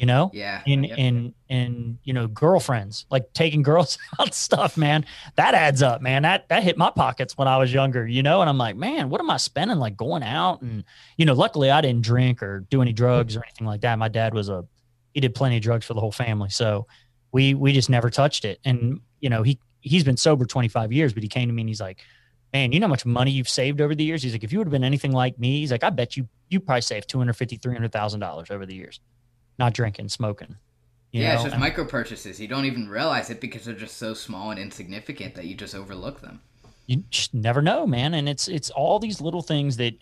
you 0.00 0.06
know? 0.06 0.30
Yeah. 0.32 0.62
in 0.66 0.84
Yep. 0.84 0.98
in 0.98 1.34
in 1.48 1.98
you 2.04 2.14
know 2.14 2.26
girlfriends 2.26 3.04
like 3.10 3.32
taking 3.34 3.62
girls 3.70 3.98
out 4.18 4.32
stuff 4.34 4.76
man. 4.78 5.04
That 5.36 5.54
adds 5.54 5.82
up 5.82 6.00
man. 6.00 6.22
That 6.22 6.48
that 6.48 6.62
hit 6.62 6.78
my 6.78 6.90
pockets 6.90 7.36
when 7.36 7.46
i 7.48 7.58
was 7.58 7.70
younger 7.72 8.06
you 8.06 8.22
know? 8.22 8.40
And 8.40 8.48
i'm 8.48 8.56
like 8.56 8.76
man 8.76 9.10
what 9.10 9.20
am 9.20 9.28
i 9.28 9.36
spending 9.36 9.78
like 9.78 9.96
going 9.96 10.22
out? 10.22 10.62
And 10.62 10.84
you 11.18 11.26
know 11.26 11.34
luckily 11.34 11.70
i 11.70 11.80
didn't 11.82 12.02
drink 12.02 12.42
or 12.42 12.60
do 12.70 12.80
any 12.80 12.92
drugs 12.94 13.36
or 13.36 13.44
anything 13.44 13.66
like 13.66 13.82
that. 13.82 13.98
My 13.98 14.08
dad 14.08 14.32
was 14.32 14.48
a 14.48 14.64
he 15.12 15.20
did 15.20 15.34
plenty 15.34 15.56
of 15.58 15.62
drugs 15.62 15.84
for 15.84 15.92
the 15.94 16.00
whole 16.00 16.12
family. 16.12 16.48
So 16.48 16.86
we 17.30 17.52
we 17.52 17.72
just 17.74 17.90
never 17.90 18.08
touched 18.08 18.44
it. 18.46 18.58
And 18.64 19.00
you 19.20 19.28
know 19.28 19.42
he 19.42 19.58
he's 19.82 20.04
been 20.04 20.16
sober 20.16 20.44
25 20.46 20.92
years 20.92 21.12
but 21.12 21.22
he 21.22 21.28
came 21.28 21.48
to 21.48 21.54
me 21.54 21.62
and 21.62 21.68
he's 21.68 21.80
like 21.80 21.98
man 22.52 22.72
you 22.72 22.80
know 22.80 22.86
how 22.86 22.90
much 22.90 23.06
money 23.06 23.30
you've 23.30 23.48
saved 23.48 23.80
over 23.80 23.94
the 23.94 24.04
years? 24.04 24.22
He's 24.22 24.32
like 24.32 24.44
if 24.44 24.52
you 24.52 24.58
would 24.58 24.66
have 24.66 24.72
been 24.72 24.84
anything 24.84 25.12
like 25.12 25.38
me 25.38 25.60
he's 25.60 25.70
like 25.72 25.84
i 25.84 25.90
bet 25.90 26.16
you 26.16 26.26
you 26.48 26.58
probably 26.60 26.80
saved 26.82 27.08
250 27.08 27.56
300000 27.56 28.20
dollars 28.20 28.50
over 28.50 28.66
the 28.66 28.74
years 28.74 29.00
not 29.60 29.72
drinking 29.72 30.08
smoking 30.08 30.56
you 31.12 31.22
yeah, 31.22 31.34
it's 31.34 31.42
just 31.42 31.54
And- 31.54 31.60
micro 31.60 31.84
purchases. 31.84 32.40
You 32.40 32.46
don't 32.46 32.66
even 32.66 32.88
realize 32.88 33.30
it 33.30 33.40
because 33.40 33.64
they're 33.64 33.74
just 33.74 33.96
so 33.96 34.14
small 34.14 34.50
and 34.52 34.60
insignificant 34.60 35.34
that 35.34 35.44
you 35.44 35.56
just 35.56 35.74
overlook 35.74 36.20
them. 36.20 36.40
you 36.86 37.02
just 37.10 37.34
never 37.34 37.60
know, 37.62 37.86
man. 37.86 38.14
And 38.14 38.28
it's 38.28 38.46
it's 38.48 38.70
all 38.70 38.98
these 38.98 39.20
little 39.20 39.42
things 39.42 39.76
that 39.78 39.94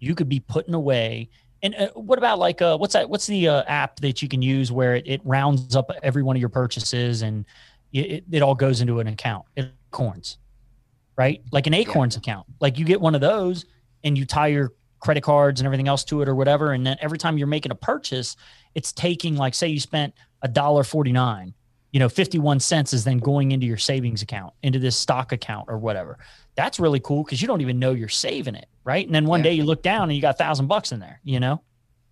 you 0.00 0.14
could 0.14 0.28
be 0.28 0.40
putting 0.40 0.74
away. 0.74 1.28
And 1.62 1.74
uh, 1.76 1.90
what 1.94 2.18
about 2.18 2.38
like 2.40 2.60
uh, 2.62 2.76
what's 2.78 2.94
that? 2.94 3.08
What's 3.08 3.26
the 3.26 3.48
uh, 3.48 3.62
app 3.68 4.00
that 4.00 4.22
you 4.22 4.28
can 4.28 4.42
use 4.42 4.72
where 4.72 4.96
it, 4.96 5.06
it 5.06 5.20
rounds 5.24 5.76
up 5.76 5.90
every 6.02 6.22
one 6.22 6.36
of 6.36 6.40
your 6.40 6.48
purchases 6.48 7.22
and 7.22 7.44
it, 7.92 8.06
it, 8.10 8.24
it 8.32 8.42
all 8.42 8.54
goes 8.54 8.80
into 8.80 8.98
an 8.98 9.06
account? 9.06 9.44
Acorns, 9.56 10.38
right? 11.16 11.42
Like 11.52 11.68
an 11.68 11.74
Acorns 11.74 12.16
account. 12.16 12.46
Like 12.60 12.76
you 12.76 12.84
get 12.84 13.00
one 13.00 13.14
of 13.14 13.20
those 13.20 13.66
and 14.02 14.18
you 14.18 14.24
tie 14.24 14.48
your 14.48 14.72
credit 15.00 15.22
cards 15.22 15.60
and 15.60 15.66
everything 15.66 15.88
else 15.88 16.04
to 16.04 16.22
it 16.22 16.28
or 16.28 16.34
whatever. 16.34 16.72
And 16.72 16.86
then 16.86 16.96
every 17.00 17.18
time 17.18 17.38
you're 17.38 17.46
making 17.46 17.72
a 17.72 17.76
purchase, 17.76 18.36
it's 18.74 18.92
taking 18.92 19.36
like 19.36 19.54
say 19.54 19.68
you 19.68 19.80
spent 19.80 20.14
a 20.42 20.48
dollar 20.48 20.84
forty 20.84 21.12
nine 21.12 21.54
you 21.92 22.00
know 22.00 22.08
51 22.08 22.60
cents 22.60 22.92
is 22.92 23.04
then 23.04 23.18
going 23.18 23.52
into 23.52 23.64
your 23.64 23.76
savings 23.78 24.20
account 24.20 24.52
into 24.62 24.78
this 24.78 24.96
stock 24.96 25.30
account 25.32 25.66
or 25.68 25.78
whatever 25.78 26.18
that's 26.56 26.78
really 26.80 26.98
cool 27.00 27.22
because 27.22 27.40
you 27.40 27.46
don't 27.48 27.60
even 27.60 27.78
know 27.78 27.92
you're 27.92 28.08
saving 28.08 28.54
it 28.56 28.66
right 28.84 29.06
and 29.06 29.14
then 29.14 29.24
one 29.24 29.40
Yeah. 29.40 29.44
day 29.44 29.52
you 29.54 29.64
look 29.64 29.82
down 29.82 30.02
and 30.02 30.12
you 30.14 30.20
got 30.20 30.34
a 30.34 30.36
thousand 30.38 30.66
bucks 30.66 30.90
in 30.92 30.98
there 31.00 31.20
you 31.24 31.38
know 31.40 31.62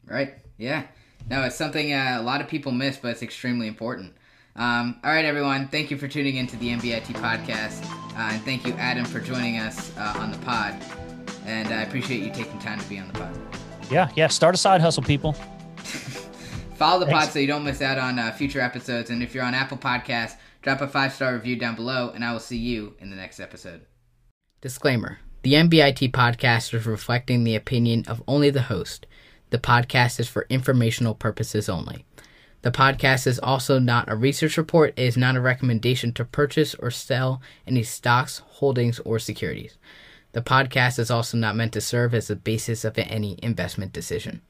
Right? 0.07 0.35
Yeah. 0.59 0.85
No, 1.29 1.43
it's 1.43 1.57
something 1.57 1.93
uh, 1.93 2.19
a 2.21 2.23
lot 2.23 2.41
of 2.41 2.49
people 2.49 2.73
miss, 2.73 2.97
but 2.97 3.09
it's 3.09 3.23
extremely 3.23 3.67
important. 3.67 4.15
Um, 4.57 5.01
all 5.03 5.11
right, 5.11 5.25
everyone. 5.25 5.69
Thank 5.69 5.91
you 5.91 5.97
for 5.97 6.07
tuning 6.09 6.37
into 6.37 6.57
the 6.57 6.69
MBIT 6.69 7.15
podcast. 7.15 7.85
Uh, 8.13 8.33
and 8.35 8.43
thank 8.43 8.67
you, 8.67 8.75
Adam, 8.75 9.05
for 9.05 9.21
joining 9.21 9.59
us 9.59 9.97
uh, 9.97 10.15
on 10.19 10.31
the 10.31 10.39
pod. 10.39 11.04
And 11.45 11.69
I 11.69 11.83
appreciate 11.83 12.23
you 12.23 12.31
taking 12.33 12.59
time 12.59 12.79
to 12.81 12.89
be 12.89 12.99
on 12.99 13.09
the 13.09 13.15
pod. 13.15 13.39
yeah 13.91 14.11
yeah 14.17 14.29
start 14.29 14.55
a 14.55 14.59
side 14.59 14.81
hustle 14.81 15.03
people 15.03 15.33
Follow 16.75 16.99
the 17.05 17.07
pod 17.07 17.29
so 17.29 17.39
you 17.39 17.47
don't 17.47 17.63
miss 17.65 17.81
out 17.81 17.99
on 17.99 18.19
uh, 18.19 18.33
future 18.33 18.61
episodes. 18.61 19.09
And 19.11 19.23
if 19.23 19.33
you're 19.33 19.45
on 19.45 19.55
Apple 19.55 19.79
Podcasts, 19.79 20.37
drop 20.61 20.81
a 20.81 20.89
five 20.89 21.13
star 21.13 21.33
review 21.35 21.55
down 21.57 21.77
below, 21.77 22.11
and 22.13 22.25
I 22.25 22.33
will 22.33 22.41
see 22.41 22.57
you 22.57 22.95
in 22.99 23.11
the 23.11 23.17
next 23.17 23.39
episode. 23.39 23.83
Disclaimer 24.61 25.19
The 25.43 25.53
MBIT 25.55 26.11
podcast 26.11 26.75
is 26.75 26.85
reflecting 26.85 27.45
the 27.45 27.55
opinion 27.55 28.05
of 28.09 28.23
only 28.27 28.51
the 28.51 28.63
host. 28.63 29.07
The 29.51 29.59
podcast 29.59 30.19
is 30.19 30.29
for 30.29 30.47
informational 30.49 31.15
purposes 31.15 31.69
only. 31.69 32.05
The 32.63 32.73
podcast 32.73 33.27
is 33.29 33.39
also 33.39 33.79
not 33.79 34.11
a 34.11 34.17
research 34.17 34.57
report, 34.57 34.95
it 34.97 35.03
is 35.03 35.17
not 35.17 35.37
a 35.37 35.41
recommendation 35.41 36.13
to 36.15 36.25
purchase 36.25 36.75
or 36.75 36.91
sell 36.91 37.41
any 37.69 37.83
stocks, 37.85 38.39
holdings, 38.39 38.99
or 39.01 39.19
securities. 39.21 39.77
The 40.35 40.43
podcast 40.43 40.99
is 40.99 41.13
also 41.13 41.37
not 41.37 41.55
meant 41.55 41.73
to 41.75 41.81
serve 41.81 42.13
as 42.13 42.27
the 42.27 42.35
basis 42.35 42.85
of 42.85 42.99
any 42.99 43.39
investment 43.41 43.93
decision. 43.93 44.43